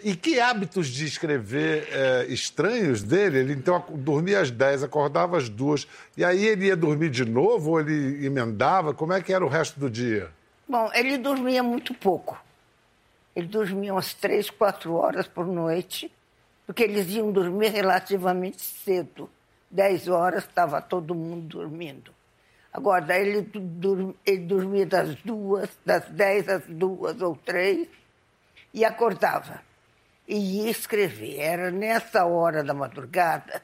E 0.00 0.14
que 0.14 0.38
hábitos 0.38 0.86
de 0.86 1.04
escrever 1.04 1.88
é, 1.90 2.26
estranhos 2.28 3.02
dele? 3.02 3.38
Ele 3.38 3.52
então 3.52 3.84
dormia 3.96 4.40
às 4.40 4.48
10, 4.48 4.84
acordava 4.84 5.36
às 5.36 5.48
2, 5.48 5.88
e 6.16 6.24
aí 6.24 6.46
ele 6.46 6.66
ia 6.66 6.76
dormir 6.76 7.10
de 7.10 7.24
novo 7.24 7.72
ou 7.72 7.80
ele 7.80 8.24
emendava? 8.24 8.94
Como 8.94 9.12
é 9.12 9.20
que 9.20 9.32
era 9.32 9.44
o 9.44 9.48
resto 9.48 9.80
do 9.80 9.90
dia? 9.90 10.30
Bom, 10.68 10.88
ele 10.94 11.18
dormia 11.18 11.64
muito 11.64 11.92
pouco. 11.94 12.40
Ele 13.34 13.48
dormia 13.48 13.92
umas 13.92 14.14
três, 14.14 14.48
quatro 14.50 14.94
horas 14.94 15.26
por 15.26 15.46
noite, 15.46 16.12
porque 16.64 16.84
eles 16.84 17.10
iam 17.10 17.32
dormir 17.32 17.70
relativamente 17.70 18.62
cedo. 18.62 19.28
Dez 19.68 20.06
horas 20.06 20.44
estava 20.44 20.80
todo 20.80 21.12
mundo 21.12 21.58
dormindo. 21.58 22.12
Agora, 22.78 23.18
ele, 23.18 23.50
ele 24.24 24.38
dormia 24.46 24.86
das 24.86 25.16
duas, 25.16 25.68
das 25.84 26.04
dez 26.10 26.48
às 26.48 26.62
duas 26.66 27.20
ou 27.20 27.34
três, 27.34 27.88
e 28.72 28.84
acordava. 28.84 29.60
E 30.28 30.62
ia 30.62 30.70
escrever. 30.70 31.40
Era 31.40 31.70
nessa 31.72 32.24
hora 32.24 32.62
da 32.62 32.72
madrugada 32.72 33.60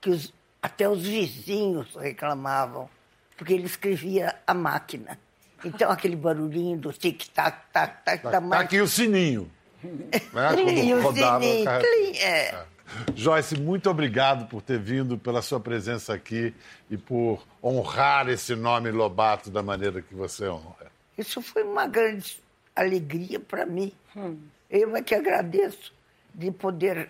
que 0.00 0.10
os- 0.10 0.34
até 0.60 0.88
os 0.88 1.06
vizinhos 1.06 1.94
reclamavam, 1.94 2.90
porque 3.36 3.52
ele 3.54 3.66
escrevia 3.66 4.34
a 4.44 4.52
máquina. 4.52 5.16
Então, 5.64 5.90
aquele 5.90 6.16
barulhinho 6.16 6.76
do 6.76 6.92
tic-tac, 6.92 7.58
tac, 7.72 8.02
tac, 8.04 8.22
Tá, 8.22 8.30
tá 8.30 8.30
tá 8.32 8.40
mais... 8.40 8.62
aqui 8.62 8.80
o 8.80 8.88
sininho. 8.88 9.48
Né? 10.32 10.54
Clim, 10.54 10.92
o 10.94 11.02
rodava, 11.02 11.40
sininho, 11.44 11.64
clim, 11.80 12.18
é. 12.18 12.64
Joyce, 13.14 13.58
muito 13.58 13.90
obrigado 13.90 14.46
por 14.48 14.62
ter 14.62 14.78
vindo, 14.78 15.18
pela 15.18 15.42
sua 15.42 15.60
presença 15.60 16.14
aqui 16.14 16.54
e 16.90 16.96
por 16.96 17.44
honrar 17.62 18.28
esse 18.28 18.54
nome 18.54 18.90
Lobato 18.90 19.50
da 19.50 19.62
maneira 19.62 20.00
que 20.00 20.14
você 20.14 20.48
honra. 20.48 20.86
Isso 21.16 21.40
foi 21.42 21.62
uma 21.62 21.86
grande 21.86 22.38
alegria 22.74 23.40
para 23.40 23.64
mim. 23.66 23.92
Eu 24.70 24.96
é 24.96 25.02
que 25.02 25.14
agradeço 25.14 25.92
de 26.34 26.50
poder 26.50 27.08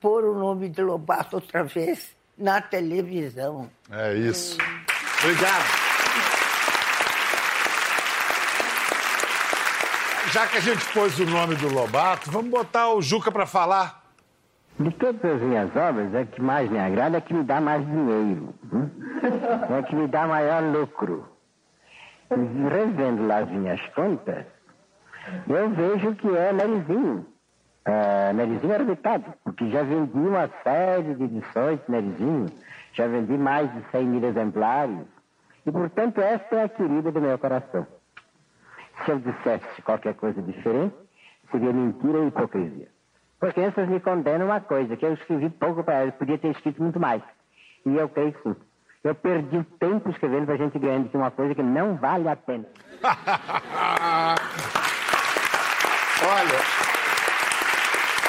pôr 0.00 0.24
o 0.24 0.38
nome 0.38 0.68
de 0.68 0.82
Lobato 0.82 1.36
outra 1.36 1.62
vez 1.62 2.14
na 2.36 2.60
televisão. 2.60 3.70
É 3.90 4.14
isso. 4.14 4.58
Obrigado. 5.22 5.64
Já 10.32 10.46
que 10.46 10.56
a 10.56 10.60
gente 10.60 10.84
pôs 10.92 11.18
o 11.18 11.26
nome 11.26 11.54
do 11.56 11.68
Lobato, 11.68 12.30
vamos 12.30 12.50
botar 12.50 12.88
o 12.94 13.02
Juca 13.02 13.30
para 13.30 13.44
falar. 13.44 14.01
De 14.78 14.90
todas 14.92 15.24
as 15.24 15.40
minhas 15.42 15.76
obras, 15.76 16.14
a 16.14 16.24
que 16.24 16.40
mais 16.40 16.70
me 16.70 16.78
agrada 16.78 17.18
é 17.18 17.20
que 17.20 17.34
me 17.34 17.44
dá 17.44 17.60
mais 17.60 17.84
dinheiro. 17.86 18.54
hum? 18.72 18.88
É 19.78 19.82
que 19.82 19.94
me 19.94 20.08
dá 20.08 20.26
maior 20.26 20.62
lucro. 20.62 21.28
Revendo 22.30 23.26
lá 23.26 23.38
as 23.38 23.50
minhas 23.50 23.80
contas, 23.88 24.46
eu 25.48 25.70
vejo 25.70 26.14
que 26.14 26.28
é 26.34 26.52
Narizinho. 26.52 27.26
É, 27.84 28.32
Narizinho 28.32 28.72
era 28.72 28.84
metade, 28.84 29.24
porque 29.44 29.68
já 29.70 29.82
vendi 29.82 30.16
uma 30.16 30.48
série 30.62 31.14
de 31.14 31.24
edições 31.24 31.78
de 31.84 31.92
Narizinho, 31.92 32.46
já 32.92 33.06
vendi 33.06 33.36
mais 33.36 33.70
de 33.72 33.82
100 33.90 34.04
mil 34.06 34.24
exemplares, 34.24 35.06
e 35.66 35.70
portanto 35.70 36.18
esta 36.20 36.56
é 36.56 36.64
a 36.64 36.68
querida 36.68 37.12
do 37.12 37.20
meu 37.20 37.38
coração. 37.38 37.86
Se 39.04 39.10
eu 39.10 39.18
dissesse 39.18 39.82
qualquer 39.82 40.14
coisa 40.14 40.40
diferente, 40.40 40.94
seria 41.50 41.72
mentira 41.72 42.20
e 42.20 42.28
hipocrisia. 42.28 42.88
Porque 43.42 43.60
essas 43.60 43.88
me 43.88 43.98
condenam 43.98 44.46
uma 44.46 44.60
coisa, 44.60 44.96
que 44.96 45.04
eu 45.04 45.14
escrevi 45.14 45.50
pouco 45.50 45.82
para 45.82 46.02
elas, 46.02 46.14
podia 46.14 46.38
ter 46.38 46.52
escrito 46.52 46.80
muito 46.80 47.00
mais. 47.00 47.20
E 47.84 47.96
eu 47.96 48.08
creio 48.08 48.32
que 48.32 48.40
sim. 48.44 48.54
Eu 49.02 49.16
perdi 49.16 49.56
o 49.56 49.64
tempo 49.80 50.10
escrevendo 50.10 50.46
para 50.46 50.56
gente 50.56 50.78
grande, 50.78 51.08
que 51.08 51.16
é 51.16 51.18
uma 51.18 51.32
coisa 51.32 51.52
que 51.52 51.62
não 51.62 51.96
vale 51.96 52.28
a 52.28 52.36
pena. 52.36 52.64
Olha, 56.24 56.60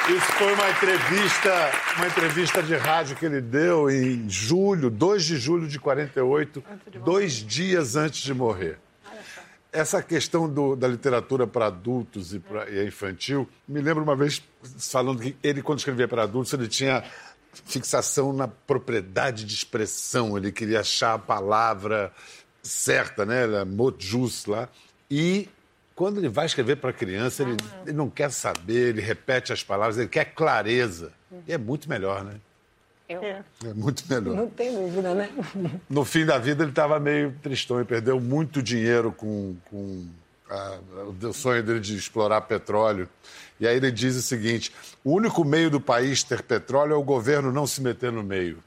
isso 0.09 0.31
foi 0.31 0.51
uma 0.51 0.67
entrevista, 0.71 1.51
uma 1.95 2.07
entrevista 2.07 2.63
de 2.63 2.75
rádio 2.75 3.15
que 3.15 3.27
ele 3.27 3.39
deu 3.39 3.91
em 3.91 4.27
julho, 4.27 4.89
2 4.89 5.23
de 5.25 5.37
julho 5.37 5.67
de 5.67 5.79
48, 5.79 6.63
dois 7.05 7.33
dias 7.33 7.95
antes 7.95 8.23
de 8.23 8.33
morrer. 8.33 8.79
Essa 9.73 10.03
questão 10.03 10.47
do- 10.47 10.75
da 10.75 10.87
literatura 10.87 11.47
para 11.47 11.65
adultos 11.65 12.31
e, 12.33 12.39
pra, 12.39 12.69
e 12.69 12.85
infantil, 12.87 13.49
me 13.67 13.81
lembro 13.81 14.03
uma 14.03 14.15
vez 14.15 14.39
falando 14.77 15.19
que 15.19 15.35
ele, 15.41 15.61
quando 15.63 15.79
escrevia 15.79 16.07
para 16.07 16.23
adultos, 16.23 16.53
ele 16.53 16.67
tinha 16.67 17.03
fixação 17.65 18.31
na 18.31 18.47
propriedade 18.47 19.43
de 19.45 19.53
expressão, 19.53 20.37
ele 20.37 20.51
queria 20.51 20.81
achar 20.81 21.15
a 21.15 21.19
palavra 21.19 22.11
certa, 22.61 23.25
né? 23.25 23.43
Era 23.43 23.65
mot 23.65 23.95
jus 24.05 24.45
lá. 24.45 24.69
E 25.09 25.49
quando 25.95 26.19
ele 26.19 26.29
vai 26.29 26.45
escrever 26.45 26.77
para 26.77 26.93
criança, 26.93 27.43
ele, 27.43 27.57
ele 27.83 27.93
não 27.93 28.09
quer 28.09 28.31
saber, 28.31 28.89
ele 28.89 29.01
repete 29.01 29.51
as 29.53 29.63
palavras, 29.63 29.97
ele 29.97 30.07
quer 30.07 30.25
clareza. 30.33 31.11
E 31.47 31.51
é 31.53 31.57
muito 31.57 31.89
melhor, 31.89 32.23
né? 32.23 32.35
É. 33.09 33.41
É 33.65 33.73
muito 33.73 34.03
melhor. 34.09 34.35
Não 34.35 34.47
tem 34.49 34.73
dúvida, 34.73 35.13
né? 35.13 35.29
No 35.89 36.03
fim 36.05 36.25
da 36.25 36.37
vida, 36.37 36.63
ele 36.63 36.71
estava 36.71 36.99
meio 36.99 37.35
tristão 37.43 37.79
e 37.81 37.85
perdeu 37.85 38.19
muito 38.19 38.61
dinheiro 38.61 39.11
com, 39.11 39.55
com 39.69 40.05
a- 40.49 40.77
o 41.27 41.33
sonho 41.33 41.61
dele 41.61 41.79
de 41.79 41.95
explorar 41.97 42.41
petróleo. 42.41 43.07
E 43.59 43.67
aí 43.67 43.75
ele 43.75 43.91
diz 43.91 44.15
o 44.15 44.21
seguinte: 44.21 44.71
o 45.03 45.11
único 45.13 45.43
meio 45.45 45.69
do 45.69 45.79
país 45.81 46.23
ter 46.23 46.41
petróleo 46.41 46.93
é 46.93 46.95
o 46.97 47.03
governo 47.03 47.51
não 47.51 47.67
se 47.67 47.81
meter 47.81 48.11
no 48.11 48.23
meio. 48.23 48.59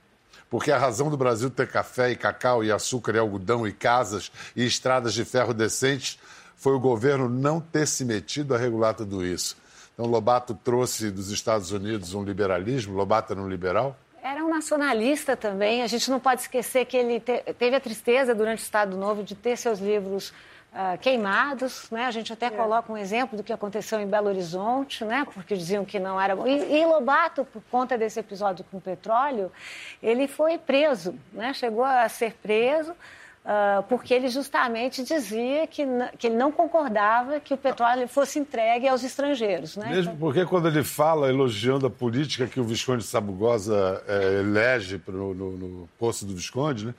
Porque 0.49 0.71
a 0.71 0.79
razão 0.79 1.11
do 1.11 1.17
Brasil 1.17 1.51
ter 1.51 1.67
café 1.67 2.11
e 2.13 2.17
cacau 2.17 2.63
e 2.63 2.71
açúcar 2.71 3.15
e 3.17 3.19
algodão 3.19 3.67
e 3.67 3.73
casas 3.73 4.31
e 4.55 4.65
estradas 4.65 5.13
de 5.13 5.25
ferro 5.25 5.53
decentes 5.53 6.19
foi 6.57 6.73
o 6.73 6.79
governo 6.81 7.29
não 7.29 7.61
ter 7.61 7.87
se 7.87 8.05
metido 8.05 8.55
a 8.55 8.59
regular 8.59 8.95
tudo 8.95 9.27
isso. 9.27 9.57
Então, 9.93 10.07
Lobato 10.07 10.55
trouxe 10.63 11.11
dos 11.11 11.31
Estados 11.31 11.73
Unidos 11.73 12.15
um 12.15 12.23
liberalismo, 12.23 12.95
Lobato 12.95 13.33
era 13.33 13.43
um 13.43 13.49
liberal? 13.49 13.99
Era 14.29 14.45
um 14.45 14.49
nacionalista 14.49 15.37
também. 15.37 15.85
A 15.85 15.87
gente 15.87 16.11
não 16.11 16.19
pode 16.19 16.41
esquecer 16.41 16.85
que 16.85 16.97
ele 16.97 17.21
te- 17.21 17.45
teve 17.57 17.77
a 17.77 17.81
tristeza 17.81 18.35
durante 18.35 18.59
o 18.59 18.65
Estado 18.65 18.97
Novo 18.97 19.23
de 19.23 19.37
ter 19.37 19.57
seus 19.57 19.79
livros 19.79 20.35
ah, 20.75 20.97
queimados. 21.01 21.89
Né? 21.93 22.07
A 22.07 22.11
gente 22.11 22.33
até 22.33 22.51
coloca 22.51 22.93
um 22.93 22.97
exemplo 22.97 23.37
do 23.37 23.45
que 23.45 23.53
aconteceu 23.53 24.01
em 24.01 24.07
Belo 24.09 24.27
Horizonte, 24.27 25.05
né? 25.05 25.25
porque 25.33 25.55
diziam 25.55 25.85
que 25.85 26.01
não 26.01 26.21
era 26.21 26.35
bom. 26.35 26.45
E, 26.45 26.81
e 26.81 26.85
Lobato, 26.85 27.45
por 27.45 27.63
conta 27.71 27.97
desse 27.97 28.19
episódio 28.19 28.65
com 28.69 28.79
o 28.79 28.81
petróleo, 28.81 29.53
ele 30.03 30.27
foi 30.27 30.59
preso, 30.59 31.15
né? 31.33 31.55
chegou 31.55 31.85
a 31.85 32.09
ser 32.09 32.35
preso. 32.35 32.97
Ah, 33.49 33.85
porque 33.89 34.13
ele 34.13 34.29
justamente 34.29 35.05
dizia 35.05 35.69
que, 35.69 35.87
que 36.19 36.27
ele 36.27 36.35
não 36.35 36.51
concordava 36.51 37.39
que 37.39 37.55
o 37.55 37.57
petróleo 37.57 38.09
fosse 38.09 38.41
entregue 38.41 38.89
aos 38.89 39.05
estrangeiros. 39.05 39.77
Né? 39.77 39.89
Mesmo 39.91 40.17
porque 40.17 40.45
quando 40.45 40.67
ele 40.67 40.83
fala 40.83 41.29
elogiando 41.29 41.87
a 41.87 41.91
política 41.91 42.49
que 42.49 42.59
o 42.59 42.65
Visconde 42.65 43.05
de 43.05 43.09
Sabugosa 43.09 44.03
eh, 44.09 44.41
elege 44.41 44.99
pro, 44.99 45.33
no, 45.33 45.53
no 45.53 45.89
posto 45.97 46.27
do 46.27 46.35
Visconde, 46.35 46.87
né? 46.87 46.95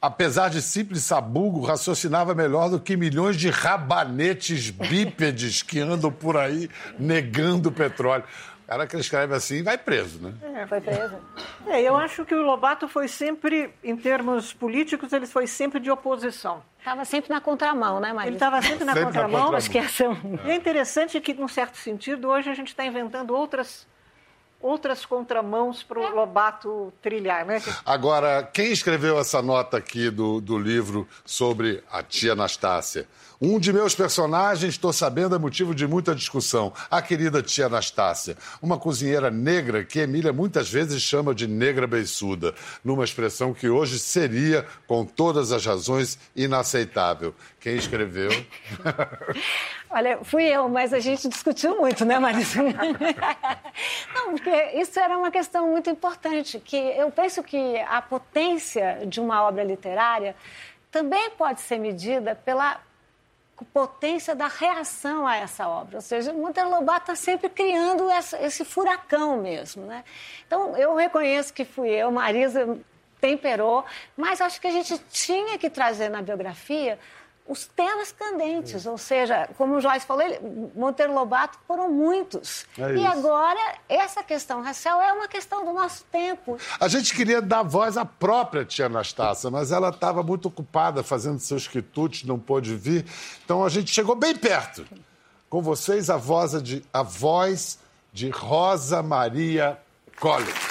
apesar 0.00 0.48
de 0.48 0.62
simples 0.62 1.02
sabugo, 1.02 1.60
raciocinava 1.62 2.36
melhor 2.36 2.70
do 2.70 2.78
que 2.78 2.96
milhões 2.96 3.36
de 3.36 3.50
rabanetes 3.50 4.70
bípedes 4.70 5.60
que 5.60 5.80
andam 5.80 6.12
por 6.12 6.36
aí 6.36 6.70
negando 7.00 7.68
o 7.68 7.72
petróleo. 7.72 8.22
Cara 8.70 8.86
que 8.86 8.96
escreve 8.96 9.34
assim 9.34 9.64
vai 9.64 9.76
preso, 9.76 10.20
né? 10.22 10.32
É, 10.54 10.64
foi 10.64 10.80
preso. 10.80 11.16
É, 11.66 11.82
eu 11.82 11.96
acho 11.96 12.24
que 12.24 12.32
o 12.32 12.40
Lobato 12.42 12.86
foi 12.86 13.08
sempre, 13.08 13.74
em 13.82 13.96
termos 13.96 14.52
políticos, 14.52 15.12
ele 15.12 15.26
foi 15.26 15.48
sempre 15.48 15.80
de 15.80 15.90
oposição. 15.90 16.62
Estava 16.78 17.04
sempre 17.04 17.30
na 17.30 17.40
contramão, 17.40 17.98
né, 17.98 18.12
Maria? 18.12 18.28
Ele 18.28 18.36
estava 18.36 18.62
sempre 18.62 18.84
na 18.84 18.92
Sempre 18.92 19.00
na 19.00 19.06
contramão. 19.06 19.30
contramão. 19.32 19.56
Acho 19.56 19.70
que 19.70 19.78
essa 19.78 20.04
é 20.04 20.50
é 20.52 20.54
interessante 20.54 21.20
que, 21.20 21.34
num 21.34 21.48
certo 21.48 21.76
sentido, 21.78 22.28
hoje 22.28 22.48
a 22.48 22.54
gente 22.54 22.68
está 22.68 22.84
inventando 22.84 23.34
outras, 23.36 23.88
outras 24.60 25.06
contramãos 25.06 25.82
para 25.82 25.98
o 25.98 26.14
Lobato 26.14 26.92
trilhar, 27.00 27.46
né? 27.46 27.62
Agora, 27.84 28.42
quem 28.52 28.70
escreveu 28.72 29.18
essa 29.18 29.40
nota 29.40 29.78
aqui 29.78 30.10
do, 30.10 30.40
do 30.40 30.58
livro 30.58 31.08
sobre 31.24 31.82
a 31.90 32.02
tia 32.02 32.32
Anastácia? 32.32 33.06
Um 33.42 33.58
de 33.58 33.72
meus 33.72 33.94
personagens, 33.94 34.74
estou 34.74 34.92
sabendo, 34.92 35.34
é 35.34 35.38
motivo 35.38 35.74
de 35.74 35.86
muita 35.86 36.14
discussão. 36.14 36.74
A 36.90 37.00
querida 37.00 37.42
tia 37.42 37.66
Anastácia, 37.66 38.36
uma 38.60 38.78
cozinheira 38.78 39.30
negra 39.30 39.82
que 39.82 39.98
Emília 39.98 40.30
muitas 40.30 40.70
vezes 40.70 41.00
chama 41.00 41.34
de 41.34 41.46
negra 41.46 41.86
beiçuda, 41.86 42.54
numa 42.84 43.02
expressão 43.02 43.54
que 43.54 43.66
hoje 43.66 43.98
seria, 43.98 44.66
com 44.86 45.06
todas 45.06 45.52
as 45.52 45.64
razões, 45.64 46.18
inaceitável. 46.36 47.34
Quem 47.58 47.76
escreveu? 47.76 48.30
Olha, 49.92 50.18
fui 50.22 50.44
eu, 50.44 50.68
mas 50.68 50.92
a 50.94 51.00
gente 51.00 51.28
discutiu 51.28 51.76
muito, 51.80 52.04
né, 52.04 52.16
Marisa? 52.18 52.62
Não, 54.14 54.30
porque 54.32 54.50
isso 54.74 54.98
era 55.00 55.18
uma 55.18 55.30
questão 55.32 55.68
muito 55.68 55.90
importante, 55.90 56.60
que 56.60 56.76
eu 56.76 57.10
penso 57.10 57.42
que 57.42 57.76
a 57.80 58.00
potência 58.00 59.00
de 59.06 59.20
uma 59.20 59.42
obra 59.42 59.64
literária 59.64 60.36
também 60.92 61.30
pode 61.30 61.60
ser 61.60 61.78
medida 61.78 62.36
pela 62.36 62.80
potência 63.74 64.34
da 64.34 64.46
reação 64.46 65.26
a 65.26 65.36
essa 65.36 65.68
obra. 65.68 65.96
Ou 65.96 66.00
seja, 66.02 66.32
Monteiro 66.32 66.70
Lobato 66.70 67.12
está 67.12 67.14
sempre 67.16 67.48
criando 67.50 68.08
essa- 68.10 68.40
esse 68.40 68.64
furacão 68.64 69.36
mesmo, 69.38 69.84
né? 69.86 70.04
Então, 70.46 70.76
eu 70.76 70.94
reconheço 70.94 71.52
que 71.52 71.64
fui 71.64 71.90
eu, 71.90 72.10
Marisa 72.10 72.78
temperou, 73.20 73.84
mas 74.16 74.40
acho 74.40 74.58
que 74.60 74.66
a 74.66 74.70
gente 74.70 74.96
tinha 75.10 75.58
que 75.58 75.68
trazer 75.68 76.08
na 76.08 76.22
biografia 76.22 76.98
os 77.50 77.66
temas 77.66 78.12
candentes, 78.12 78.86
ou 78.86 78.96
seja, 78.96 79.48
como 79.58 79.74
o 79.74 79.80
Joyce 79.80 80.06
falou, 80.06 80.22
ele, 80.22 80.38
Monteiro 80.72 81.12
Lobato 81.12 81.58
foram 81.66 81.90
muitos. 81.90 82.64
É 82.78 82.94
e 82.94 83.04
agora, 83.04 83.58
essa 83.88 84.22
questão 84.22 84.62
racial 84.62 85.02
é 85.02 85.12
uma 85.12 85.26
questão 85.26 85.64
do 85.64 85.72
nosso 85.72 86.04
tempo. 86.12 86.56
A 86.78 86.86
gente 86.86 87.12
queria 87.12 87.42
dar 87.42 87.64
voz 87.64 87.96
à 87.96 88.04
própria 88.04 88.64
tia 88.64 88.86
Anastácia, 88.86 89.50
mas 89.50 89.72
ela 89.72 89.88
estava 89.88 90.22
muito 90.22 90.46
ocupada 90.46 91.02
fazendo 91.02 91.40
seus 91.40 91.66
quitutes, 91.66 92.22
não 92.22 92.38
pôde 92.38 92.76
vir. 92.76 93.04
Então 93.44 93.64
a 93.64 93.68
gente 93.68 93.92
chegou 93.92 94.14
bem 94.14 94.36
perto. 94.36 94.86
Com 95.48 95.60
vocês, 95.60 96.08
a 96.08 96.16
voz 96.16 96.62
de, 96.62 96.84
a 96.92 97.02
voz 97.02 97.80
de 98.12 98.30
Rosa 98.30 99.02
Maria 99.02 99.76
Collins. 100.20 100.69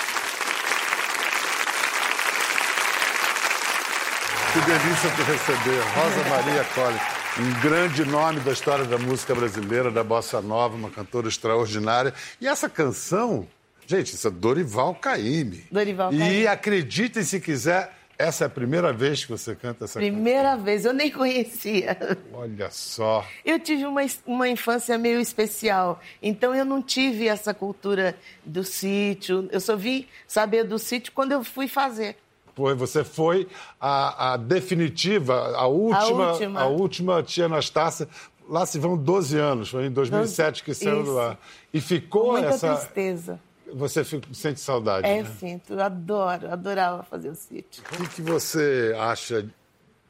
Que 4.54 4.60
delícia 4.62 5.10
te 5.12 5.22
receber, 5.22 5.80
Rosa 5.96 6.30
Maria 6.30 6.64
Collins. 6.74 7.02
Um 7.40 7.62
grande 7.62 8.04
nome 8.06 8.40
da 8.40 8.52
história 8.52 8.84
da 8.86 8.98
música 8.98 9.36
brasileira, 9.36 9.92
da 9.92 10.04
bossa 10.04 10.42
nova, 10.42 10.76
uma 10.76 10.90
cantora 10.90 11.28
extraordinária. 11.28 12.14
E 12.42 12.48
essa 12.48 12.68
canção, 12.68 13.48
gente, 13.86 14.16
isso 14.16 14.28
é 14.28 14.32
Dorival 14.32 14.96
Caymmi. 14.96 15.66
Dorival 15.72 16.12
E 16.14 16.18
Caymmi. 16.18 16.48
acreditem 16.48 17.24
se 17.24 17.40
quiser, 17.40 17.94
essa 18.18 18.46
é 18.46 18.48
a 18.48 18.50
primeira 18.50 18.92
vez 18.92 19.24
que 19.24 19.32
você 19.32 19.56
canta 19.56 19.86
essa 19.86 20.00
Primeira 20.00 20.58
vez, 20.58 20.84
eu 20.84 20.94
nem 20.94 21.12
conhecia. 21.12 21.94
canção. 21.96 22.18
Olha 22.34 22.70
só. 22.72 23.26
Eu 23.46 23.60
tive 23.60 23.86
uma, 23.86 24.02
uma 24.26 24.50
infância 24.50 24.98
meio 24.98 25.20
especial, 25.22 26.02
então 26.22 26.56
eu 26.56 26.66
não 26.66 26.82
tive 26.82 27.28
essa 27.28 27.54
cultura 27.54 28.18
do 28.44 28.64
sítio. 28.64 29.48
Eu 29.52 29.60
só 29.60 29.76
vim 29.76 30.08
saber 30.28 30.64
do 30.64 30.80
sítio 30.80 31.14
quando 31.14 31.32
eu 31.34 31.44
fui 31.44 31.68
fazer. 31.68 32.18
Foi, 32.60 32.76
você 32.76 33.06
foi 33.06 33.48
a, 33.80 34.34
a 34.34 34.38
definitiva, 34.38 35.56
a 35.56 35.66
última, 35.66 36.32
última. 36.34 36.60
a 36.60 36.66
última 36.66 37.24
tia 37.24 37.46
Anastácia. 37.46 38.06
Lá 38.50 38.66
se 38.66 38.78
vão 38.78 38.98
12 38.98 39.38
anos, 39.38 39.70
foi 39.70 39.86
em 39.86 39.92
2007 39.92 40.62
que 40.66 40.74
saiu 40.74 41.04
do 41.06 41.18
ar. 41.18 41.40
E 41.74 41.80
ficou 41.80 42.34
Muita 42.34 42.48
essa. 42.50 42.76
tristeza. 42.76 43.40
Você 43.74 44.04
fica- 44.04 44.28
sente 44.34 44.60
saudade, 44.60 45.08
É, 45.08 45.24
né? 45.24 45.32
sinto, 45.40 45.72
eu 45.74 45.82
adoro, 45.82 46.52
adorava 46.52 47.04
fazer 47.04 47.30
o 47.30 47.36
sítio. 47.36 47.82
O 47.94 47.98
que, 47.98 48.16
que 48.16 48.22
você 48.22 48.94
acha 49.00 49.48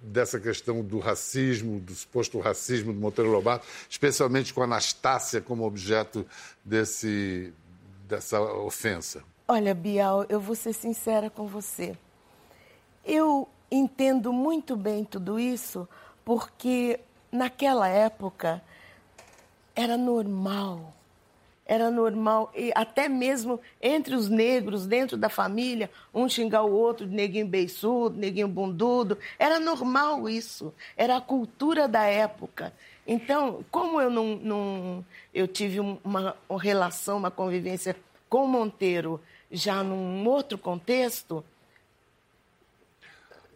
dessa 0.02 0.40
questão 0.40 0.82
do 0.82 0.98
racismo, 0.98 1.80
do 1.80 1.94
suposto 1.94 2.40
racismo 2.40 2.92
do 2.92 3.00
Monteiro 3.00 3.30
Lobato, 3.30 3.68
especialmente 3.88 4.56
com 4.56 4.62
a 4.62 4.64
Anastácia 4.64 5.40
como 5.40 5.66
objeto 5.68 6.26
desse, 6.66 7.54
dessa 8.08 8.42
ofensa? 8.42 9.22
Olha, 9.48 9.76
Bial, 9.76 10.26
eu 10.30 10.40
vou 10.40 10.56
ser 10.56 10.74
sincera 10.74 11.30
com 11.30 11.46
você. 11.46 11.96
Eu 13.12 13.48
entendo 13.72 14.32
muito 14.32 14.76
bem 14.76 15.04
tudo 15.04 15.40
isso 15.40 15.90
porque 16.24 17.00
naquela 17.32 17.88
época 17.88 18.62
era 19.76 19.98
normal. 19.98 20.94
Era 21.66 21.90
normal, 21.90 22.52
e 22.56 22.72
até 22.76 23.08
mesmo 23.08 23.60
entre 23.82 24.16
os 24.16 24.28
negros, 24.30 24.86
dentro 24.86 25.16
da 25.18 25.28
família, 25.30 25.90
um 26.14 26.28
xingar 26.30 26.64
o 26.64 26.72
outro 26.72 27.08
de 27.08 27.16
neguinho 27.16 27.48
beiçudo, 27.48 28.16
neguinho 28.18 28.48
bundudo. 28.48 29.18
Era 29.40 29.60
normal 29.60 30.28
isso. 30.30 30.72
Era 30.96 31.18
a 31.18 31.22
cultura 31.22 31.88
da 31.88 32.04
época. 32.06 32.74
Então, 33.08 33.64
como 33.72 34.00
eu 34.00 34.10
não, 34.12 34.36
não- 34.38 35.06
eu 35.34 35.48
tive 35.48 35.80
um- 35.80 35.98
uma 36.04 36.36
relação, 36.60 37.18
uma 37.18 37.32
convivência 37.32 37.96
com 38.30 38.46
Monteiro 38.48 39.20
já 39.52 39.84
num 39.84 40.28
outro 40.28 40.58
contexto, 40.60 41.44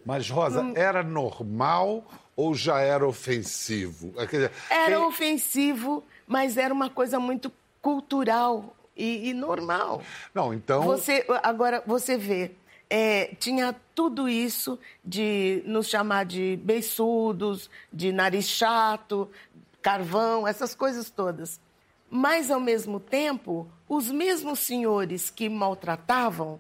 Mas, 0.06 0.30
Rosa, 0.30 0.62
Hum. 0.62 0.74
era 0.76 1.02
normal 1.04 2.04
ou 2.36 2.54
já 2.56 2.80
era 2.80 3.08
ofensivo? 3.08 4.12
Quer 4.13 4.26
dizer, 4.28 4.52
era 4.70 4.96
quem- 4.98 5.06
ofensivo, 5.06 6.04
mas 6.28 6.58
era 6.58 6.74
uma 6.74 6.89
coisa 6.89 7.20
muito 7.20 7.52
cultural 7.82 8.76
e, 8.96 9.30
e 9.30 9.34
normal. 9.34 10.02
Não, 10.34 10.54
então. 10.54 10.84
Você, 10.84 11.26
agora, 11.44 11.84
você 11.86 12.18
vê, 12.18 12.52
é, 12.89 13.34
tinha 13.39 13.76
tudo 13.96 14.28
isso 14.30 14.78
de 15.04 15.63
nos 15.66 15.88
chamar 15.88 16.26
de 16.26 16.58
beiçudos, 16.63 17.70
de 17.92 18.12
nariz 18.12 18.48
chato, 18.48 19.30
carvão, 19.82 20.48
essas 20.48 20.74
coisas 20.76 21.10
todas. 21.10 21.60
Mas, 22.10 22.52
ao 22.52 22.60
mesmo 22.60 23.00
tempo, 23.00 23.68
os 23.89 24.10
mesmos 24.12 24.60
senhores 24.60 25.30
que 25.30 25.50
maltratavam 25.50 26.60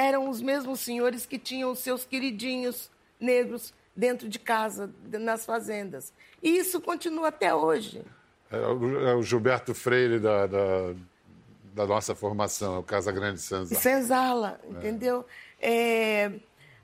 eram 0.00 0.30
os 0.30 0.40
mesmos 0.40 0.80
senhores 0.80 1.26
que 1.26 1.38
tinham 1.38 1.70
os 1.70 1.80
seus 1.80 2.06
queridinhos 2.06 2.90
negros 3.20 3.74
dentro 3.94 4.30
de 4.30 4.38
casa, 4.38 4.90
nas 5.12 5.44
fazendas. 5.44 6.10
E 6.42 6.56
isso 6.56 6.80
continua 6.80 7.28
até 7.28 7.54
hoje. 7.54 8.02
É 8.50 8.56
o 8.56 9.20
é 9.20 9.22
Gilberto 9.22 9.74
Freire 9.74 10.18
da, 10.18 10.46
da, 10.46 10.94
da 11.74 11.86
nossa 11.86 12.14
formação, 12.14 12.76
é 12.76 12.78
o 12.78 12.82
Casa 12.82 13.12
Grande 13.12 13.42
Sanza. 13.42 13.74
Senzala, 13.74 14.58
entendeu? 14.70 15.26
É, 15.60 16.32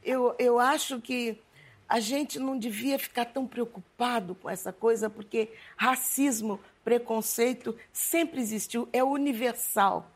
eu, 0.04 0.34
eu 0.38 0.58
acho 0.58 1.00
que 1.00 1.40
a 1.88 2.00
gente 2.00 2.38
não 2.38 2.58
devia 2.58 2.98
ficar 2.98 3.24
tão 3.24 3.46
preocupado 3.46 4.34
com 4.34 4.50
essa 4.50 4.74
coisa, 4.74 5.08
porque 5.08 5.48
racismo, 5.74 6.60
preconceito 6.84 7.74
sempre 7.94 8.42
existiu, 8.42 8.86
é 8.92 9.02
universal. 9.02 10.10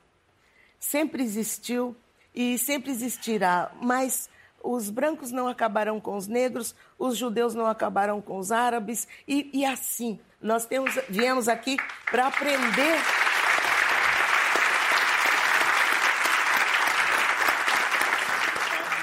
Sempre 0.78 1.22
existiu 1.22 1.96
e 2.34 2.58
sempre 2.58 2.90
existirá. 2.90 3.70
Mas 3.80 4.28
os 4.62 4.90
brancos 4.90 5.30
não 5.30 5.48
acabarão 5.48 6.00
com 6.00 6.16
os 6.16 6.26
negros, 6.26 6.74
os 6.98 7.16
judeus 7.16 7.54
não 7.54 7.66
acabarão 7.66 8.20
com 8.20 8.38
os 8.38 8.52
árabes, 8.52 9.08
e, 9.26 9.50
e 9.52 9.64
assim. 9.64 10.18
Nós 10.40 10.64
temos, 10.64 10.98
viemos 11.08 11.48
aqui 11.48 11.76
para 12.10 12.26
aprender 12.26 12.96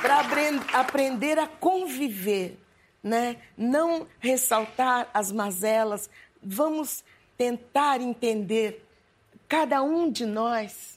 para 0.02 0.80
aprender 0.80 1.38
a 1.38 1.48
conviver, 1.48 2.58
né? 3.04 3.38
Não 3.58 4.08
ressaltar 4.20 5.10
as 5.14 5.32
mazelas. 5.32 6.10
Vamos 6.42 7.04
tentar 7.38 8.02
entender 8.02 8.84
cada 9.48 9.84
um 9.84 10.10
de 10.10 10.26
nós, 10.26 10.97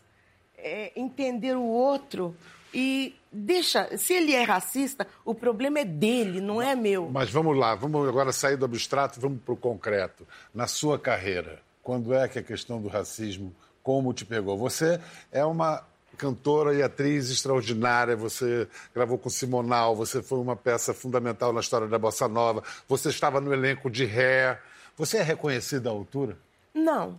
é, 0.62 0.92
entender 0.96 1.56
o 1.56 1.62
outro 1.64 2.34
e 2.72 3.14
deixa. 3.32 3.96
Se 3.96 4.12
ele 4.14 4.32
é 4.34 4.42
racista, 4.42 5.06
o 5.24 5.34
problema 5.34 5.80
é 5.80 5.84
dele, 5.84 6.40
não 6.40 6.60
é 6.62 6.74
meu. 6.74 7.08
Mas 7.10 7.30
vamos 7.30 7.56
lá, 7.56 7.74
vamos 7.74 8.08
agora 8.08 8.32
sair 8.32 8.56
do 8.56 8.64
abstrato 8.64 9.18
e 9.18 9.22
vamos 9.22 9.40
para 9.42 9.54
o 9.54 9.56
concreto. 9.56 10.26
Na 10.54 10.66
sua 10.66 10.98
carreira, 10.98 11.60
quando 11.82 12.14
é 12.14 12.28
que 12.28 12.38
a 12.38 12.42
questão 12.42 12.80
do 12.80 12.88
racismo, 12.88 13.54
como 13.82 14.12
te 14.12 14.24
pegou? 14.24 14.56
Você 14.58 15.00
é 15.32 15.44
uma 15.44 15.82
cantora 16.16 16.74
e 16.74 16.82
atriz 16.82 17.30
extraordinária, 17.30 18.14
você 18.14 18.68
gravou 18.94 19.16
com 19.16 19.30
Simonal, 19.30 19.96
você 19.96 20.22
foi 20.22 20.38
uma 20.38 20.54
peça 20.54 20.92
fundamental 20.92 21.50
na 21.52 21.60
história 21.60 21.86
da 21.88 21.98
Bossa 21.98 22.28
Nova, 22.28 22.62
você 22.86 23.08
estava 23.08 23.40
no 23.40 23.52
elenco 23.54 23.90
de 23.90 24.04
Ré. 24.04 24.58
Você 24.98 25.16
é 25.16 25.22
reconhecida 25.22 25.88
à 25.88 25.92
altura? 25.92 26.36
Não. 26.74 27.18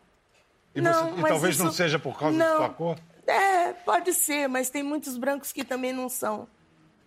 E, 0.75 0.80
Não, 0.82 0.93
você- 0.93 1.10
e 1.17 1.21
mas 1.21 1.32
talvez 1.32 1.58
não 1.58 1.67
isso- 1.67 1.77
seja 1.77 1.97
por 1.97 2.17
causa 2.17 2.38
não. 2.38 2.51
de 2.51 2.58
sua 2.58 2.69
cor? 2.69 2.95
É, 3.27 3.73
pode 3.73 4.13
ser, 4.13 4.47
mas 4.47 4.69
tem 4.69 4.84
muitos 4.84 5.17
brancos 5.17 5.51
que 5.51 5.63
também 5.63 5.93
não 5.93 6.10
são. 6.10 6.47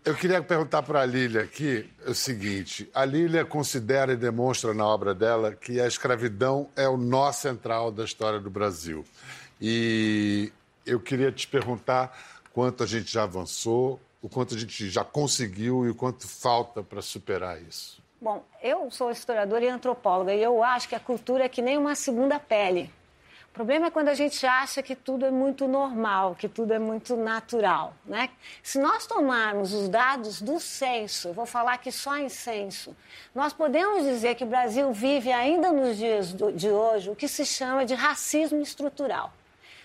Eu 0.04 0.14
queria 0.14 0.42
perguntar 0.42 0.82
para 0.82 1.00
a 1.00 1.06
Lília 1.06 1.42
aqui 1.42 1.90
o 2.06 2.14
seguinte: 2.14 2.90
a 2.94 3.04
Lília 3.06 3.44
considera 3.44 4.12
e 4.12 4.16
demonstra 4.16 4.74
na 4.74 4.86
obra 4.86 5.14
dela 5.14 5.54
que 5.54 5.80
a 5.80 5.86
escravidão 5.86 6.68
é 6.76 6.86
o 6.86 6.96
nó 6.96 7.32
central 7.32 7.90
da 7.90 8.04
história 8.04 8.38
do 8.38 8.50
Brasil. 8.50 9.02
E 9.58 10.52
eu 10.84 11.00
queria 11.00 11.32
te 11.32 11.48
perguntar 11.48 12.14
quanto 12.52 12.82
a 12.82 12.86
gente 12.86 13.10
já 13.10 13.22
avançou, 13.22 13.98
o 14.20 14.28
quanto 14.28 14.54
a 14.54 14.58
gente 14.58 14.90
já 14.90 15.02
conseguiu 15.02 15.86
e 15.86 15.90
o 15.90 15.94
quanto 15.94 16.28
falta 16.28 16.82
para 16.82 17.00
superar 17.00 17.60
isso. 17.62 18.02
Bom, 18.20 18.44
eu 18.62 18.90
sou 18.90 19.10
historiadora 19.10 19.64
e 19.64 19.68
antropóloga 19.68 20.34
e 20.34 20.42
eu 20.42 20.62
acho 20.62 20.88
que 20.88 20.94
a 20.94 21.00
cultura 21.00 21.44
é 21.44 21.48
que 21.48 21.62
nem 21.62 21.78
uma 21.78 21.94
segunda 21.94 22.38
pele. 22.38 22.90
O 23.54 23.62
problema 23.62 23.86
é 23.86 23.90
quando 23.90 24.08
a 24.08 24.14
gente 24.14 24.44
acha 24.44 24.82
que 24.82 24.96
tudo 24.96 25.24
é 25.24 25.30
muito 25.30 25.68
normal, 25.68 26.34
que 26.34 26.48
tudo 26.48 26.72
é 26.72 26.78
muito 26.80 27.14
natural, 27.14 27.94
né? 28.04 28.30
Se 28.64 28.80
nós 28.80 29.06
tomarmos 29.06 29.72
os 29.72 29.88
dados 29.88 30.42
do 30.42 30.58
censo, 30.58 31.32
vou 31.32 31.46
falar 31.46 31.74
aqui 31.74 31.92
só 31.92 32.16
em 32.16 32.28
censo, 32.28 32.96
nós 33.32 33.52
podemos 33.52 34.02
dizer 34.02 34.34
que 34.34 34.42
o 34.42 34.46
Brasil 34.48 34.92
vive 34.92 35.30
ainda 35.30 35.70
nos 35.70 35.96
dias 35.96 36.34
de 36.34 36.68
hoje 36.68 37.10
o 37.10 37.14
que 37.14 37.28
se 37.28 37.46
chama 37.46 37.86
de 37.86 37.94
racismo 37.94 38.60
estrutural. 38.60 39.32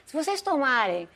Se 0.03 0.17
vocês 0.17 0.41
tomarem 0.41 1.08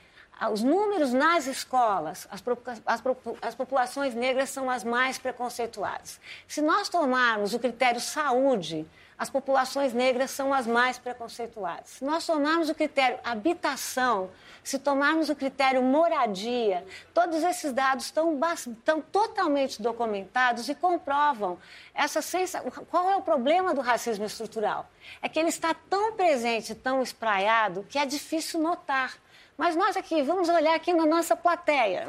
os 0.49 0.63
números 0.63 1.13
nas 1.13 1.47
escolas, 1.47 2.27
as, 2.31 2.43
as 2.85 3.01
as 3.41 3.55
populações 3.55 4.13
negras 4.13 4.49
são 4.49 4.69
as 4.69 4.83
mais 4.83 5.17
preconceituadas. 5.17 6.19
Se 6.47 6.61
nós 6.61 6.89
tomarmos 6.89 7.53
o 7.53 7.59
critério 7.59 8.01
saúde, 8.01 8.87
as 9.17 9.29
populações 9.29 9.93
negras 9.93 10.31
são 10.31 10.53
as 10.53 10.65
mais 10.65 10.97
preconceituadas. 10.97 11.91
Se 11.91 12.03
nós 12.03 12.25
tomarmos 12.25 12.69
o 12.69 12.75
critério 12.75 13.19
habitação, 13.23 14.29
se 14.63 14.79
tomarmos 14.79 15.29
o 15.29 15.35
critério 15.35 15.81
moradia, 15.81 16.85
todos 17.13 17.43
esses 17.43 17.71
dados 17.71 18.05
estão, 18.05 18.37
estão 18.53 19.01
totalmente 19.01 19.81
documentados 19.81 20.67
e 20.67 20.75
comprovam 20.75 21.57
essa 21.93 22.21
sensação. 22.21 22.69
Qual 22.89 23.09
é 23.09 23.15
o 23.15 23.21
problema 23.21 23.73
do 23.73 23.81
racismo 23.81 24.25
estrutural? 24.25 24.89
É 25.21 25.29
que 25.29 25.39
ele 25.39 25.49
está 25.49 25.73
tão 25.73 26.13
presente, 26.13 26.73
tão 26.73 27.01
espraiado, 27.01 27.85
que 27.87 27.99
é 27.99 28.05
difícil 28.05 28.59
notar. 28.59 29.13
Mas 29.57 29.75
nós 29.75 29.95
aqui, 29.95 30.21
vamos 30.21 30.49
olhar 30.49 30.75
aqui 30.75 30.93
na 30.93 31.05
nossa 31.05 31.35
plateia. 31.35 32.07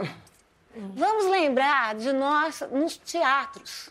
Vamos 0.76 1.26
lembrar 1.26 1.94
de 1.94 2.12
nós 2.12 2.62
nos 2.70 2.96
teatros. 2.96 3.90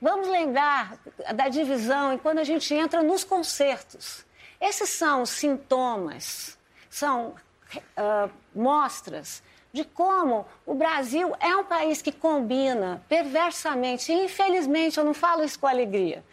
Vamos 0.00 0.28
lembrar 0.28 0.98
da 1.34 1.48
divisão 1.48 2.12
e 2.12 2.18
quando 2.18 2.38
a 2.40 2.44
gente 2.44 2.74
entra 2.74 3.02
nos 3.02 3.24
concertos. 3.24 4.26
Esses 4.60 4.90
são 4.90 5.24
sintomas, 5.24 6.58
são 6.90 7.34
ah, 7.96 8.28
mostras 8.54 9.42
de 9.72 9.84
como 9.84 10.46
o 10.64 10.74
Brasil 10.74 11.34
é 11.40 11.56
um 11.56 11.64
país 11.64 12.00
que 12.00 12.12
combina 12.12 13.02
perversamente, 13.08 14.12
e 14.12 14.24
infelizmente 14.24 14.98
eu 14.98 15.04
não 15.04 15.12
falo 15.12 15.42
isso 15.42 15.58
com 15.58 15.66
alegria, 15.66 16.24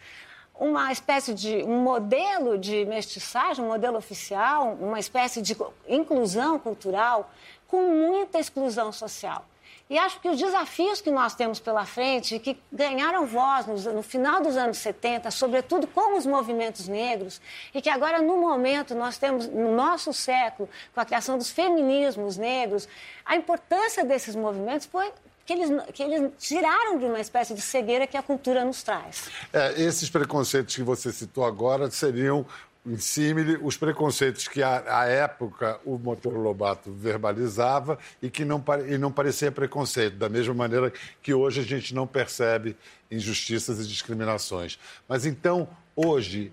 uma 0.62 0.92
espécie 0.92 1.34
de 1.34 1.64
um 1.64 1.82
modelo 1.82 2.56
de 2.56 2.84
mestiçagem, 2.84 3.64
um 3.64 3.68
modelo 3.68 3.98
oficial, 3.98 4.76
uma 4.80 5.00
espécie 5.00 5.42
de 5.42 5.56
inclusão 5.88 6.56
cultural 6.58 7.28
com 7.66 7.82
muita 7.88 8.38
exclusão 8.38 8.92
social. 8.92 9.44
E 9.90 9.98
acho 9.98 10.20
que 10.20 10.28
os 10.28 10.38
desafios 10.38 11.00
que 11.00 11.10
nós 11.10 11.34
temos 11.34 11.58
pela 11.58 11.84
frente, 11.84 12.38
que 12.38 12.56
ganharam 12.72 13.26
voz 13.26 13.66
no, 13.66 14.02
final 14.02 14.40
dos 14.40 14.56
anos 14.56 14.78
70, 14.78 15.30
sobretudo 15.32 15.86
com 15.86 16.16
os 16.16 16.24
movimentos 16.24 16.86
negros, 16.86 17.40
e 17.74 17.82
que 17.82 17.90
agora, 17.90 18.22
no 18.22 18.38
momento, 18.38 18.94
nós 18.94 19.18
temos, 19.18 19.48
no 19.48 19.74
nosso 19.74 20.12
século, 20.12 20.68
com 20.94 21.00
a 21.00 21.04
criação 21.04 21.36
dos 21.36 21.50
feminismos 21.50 22.36
negros, 22.36 22.88
a 23.24 23.36
importância 23.36 24.04
desses 24.04 24.36
movimentos 24.36 24.86
foi 24.86 25.12
que 25.44 25.52
eles, 25.52 25.70
que 25.92 26.02
eles 26.02 26.30
tiraram 26.38 26.98
de 26.98 27.04
uma 27.04 27.20
espécie 27.20 27.54
de 27.54 27.60
cegueira 27.60 28.06
que 28.06 28.16
a 28.16 28.22
cultura 28.22 28.64
nos 28.64 28.82
traz. 28.82 29.28
É, 29.52 29.80
esses 29.82 30.08
preconceitos 30.08 30.74
que 30.74 30.82
você 30.82 31.12
citou 31.12 31.44
agora 31.44 31.90
seriam, 31.90 32.46
em 32.84 32.96
símile, 32.96 33.58
os 33.62 33.76
preconceitos 33.76 34.48
que, 34.48 34.60
à, 34.62 35.04
época, 35.06 35.78
o 35.84 35.96
Monteiro 35.98 36.40
Lobato 36.40 36.90
verbalizava 36.90 37.96
e 38.20 38.28
que 38.28 38.44
não, 38.44 38.62
e 38.88 38.98
não 38.98 39.12
parecia 39.12 39.52
preconceito, 39.52 40.16
da 40.16 40.28
mesma 40.28 40.52
maneira 40.52 40.92
que 41.22 41.32
hoje 41.32 41.60
a 41.60 41.64
gente 41.64 41.94
não 41.94 42.08
percebe 42.08 42.76
injustiças 43.10 43.78
e 43.78 43.86
discriminações. 43.86 44.80
Mas 45.08 45.24
então, 45.24 45.68
hoje, 45.94 46.52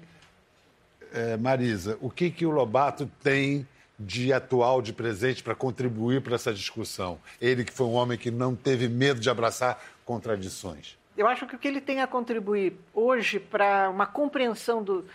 é, 1.12 1.36
Marisa, 1.36 1.98
o 2.00 2.12
que, 2.12 2.30
que 2.30 2.46
o 2.46 2.52
Lobato 2.52 3.10
tem 3.24 3.68
de 4.00 4.32
atual, 4.32 4.82
de 4.82 4.94
presente, 4.94 5.44
para 5.44 5.54
contribuir 5.54 6.22
para 6.22 6.36
essa 6.36 6.54
discussão? 6.54 7.20
Ele 7.42 7.64
que 7.66 7.74
foi 7.74 7.86
um 7.86 7.94
homem 7.94 8.18
que 8.18 8.32
não 8.32 8.56
teve 8.56 8.88
medo 8.88 9.20
de 9.20 9.30
abraçar 9.30 9.84
contradições. 10.06 10.98
Eu 11.18 11.28
acho 11.28 11.46
que 11.46 11.56
o 11.56 11.60
que 11.60 11.68
ele 11.68 11.82
tem 11.82 12.02
a 12.02 12.08
contribuir 12.08 12.74
hoje 12.94 13.40
para 13.40 13.90
uma 13.90 14.06
compreensão 14.06 14.82
do, 14.82 15.06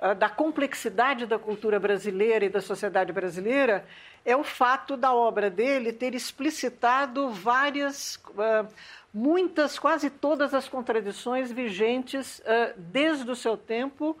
ah, 0.00 0.14
da 0.14 0.30
complexidade 0.30 1.26
da 1.26 1.38
cultura 1.38 1.78
brasileira 1.78 2.46
e 2.46 2.48
da 2.48 2.62
sociedade 2.62 3.12
brasileira 3.12 3.84
é 4.24 4.34
o 4.34 4.42
fato 4.42 4.96
da 4.96 5.12
obra 5.12 5.50
dele 5.50 5.92
ter 5.92 6.14
explicitado 6.14 7.28
várias, 7.28 8.18
ah, 8.38 8.64
muitas, 9.12 9.78
quase 9.78 10.08
todas 10.08 10.54
as 10.54 10.66
contradições 10.66 11.52
vigentes 11.52 12.40
ah, 12.46 12.72
desde 12.78 13.30
o 13.30 13.36
seu 13.36 13.56
tempo 13.56 14.16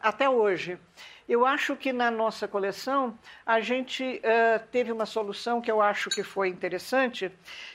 até 0.00 0.30
hoje. 0.30 0.78
Eu 1.32 1.46
acho 1.46 1.74
que 1.76 1.94
na 1.94 2.10
nossa 2.10 2.46
coleção 2.46 3.18
a 3.46 3.58
gente 3.58 4.20
eh, 4.22 4.58
teve 4.70 4.92
uma 4.92 5.06
solução 5.06 5.62
que 5.62 5.70
eu 5.70 5.80
acho 5.80 6.10
que 6.10 6.22
foi 6.22 6.50
interessante, 6.50 7.32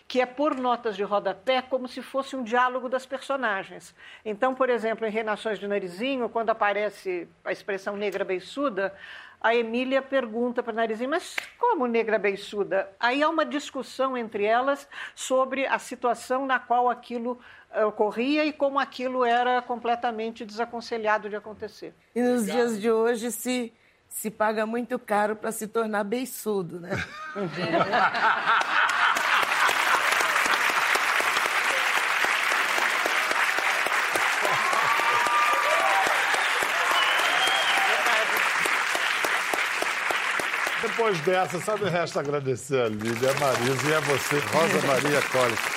que 0.08 0.22
é 0.22 0.28
pôr 0.28 0.54
notas 0.54 0.96
de 0.96 1.02
rodapé 1.02 1.60
como 1.64 1.88
se 1.88 2.04
fosse 2.04 2.36
um 2.36 2.44
diálogo 2.44 2.88
das 2.88 3.08
personagens. 3.08 3.96
Então, 4.24 4.54
por 4.54 4.70
exemplo, 4.70 5.08
em 5.08 5.10
Renações 5.10 5.58
de 5.58 5.68
Narizinho, 5.68 6.30
quando 6.30 6.52
aparece 6.52 7.28
a 7.44 7.52
expressão 7.52 7.98
negra 7.98 8.24
beiçuda, 8.24 8.94
a 9.42 9.56
Emília 9.56 10.04
pergunta 10.04 10.62
para 10.62 10.74
Narizinho, 10.74 11.10
mas 11.10 11.36
como 11.58 11.88
negra 11.88 12.20
beiçuda? 12.20 12.88
Aí 13.00 13.24
há 13.24 13.30
uma 13.30 13.44
discussão 13.44 14.16
entre 14.16 14.44
elas 14.44 14.88
sobre 15.16 15.66
a 15.66 15.80
situação 15.80 16.46
na 16.46 16.60
qual 16.60 16.92
aquilo 16.92 17.40
ocorria 17.86 18.46
e 18.46 18.54
como 18.54 18.80
aquilo 18.80 19.24
era 19.24 19.62
completamente 19.62 20.46
desaconselhado 20.46 21.30
de 21.30 21.36
acontecer. 21.36 21.94
E 22.16 22.22
nos 22.22 22.46
dias 22.46 22.80
de 22.82 22.92
hoje 22.92 23.32
se, 23.32 23.74
se 24.10 24.32
paga 24.32 24.66
muito 24.66 24.98
caro 24.98 25.36
para 25.36 25.52
se 25.52 25.68
tornar 25.68 26.04
beiçudo, 26.04 26.80
né? 26.80 26.92
Depois 40.82 41.20
dessa, 41.22 41.60
só 41.60 41.78
me 41.78 41.90
resta 41.90 42.22
agradecer 42.22 42.82
a 42.82 42.88
Lília, 42.88 43.32
a 43.32 43.40
Marisa 43.40 43.90
e 43.90 43.94
a 43.94 44.00
você, 44.00 44.40
Rosa 44.40 44.88
Maria 44.88 45.22
Colli. 45.24 45.77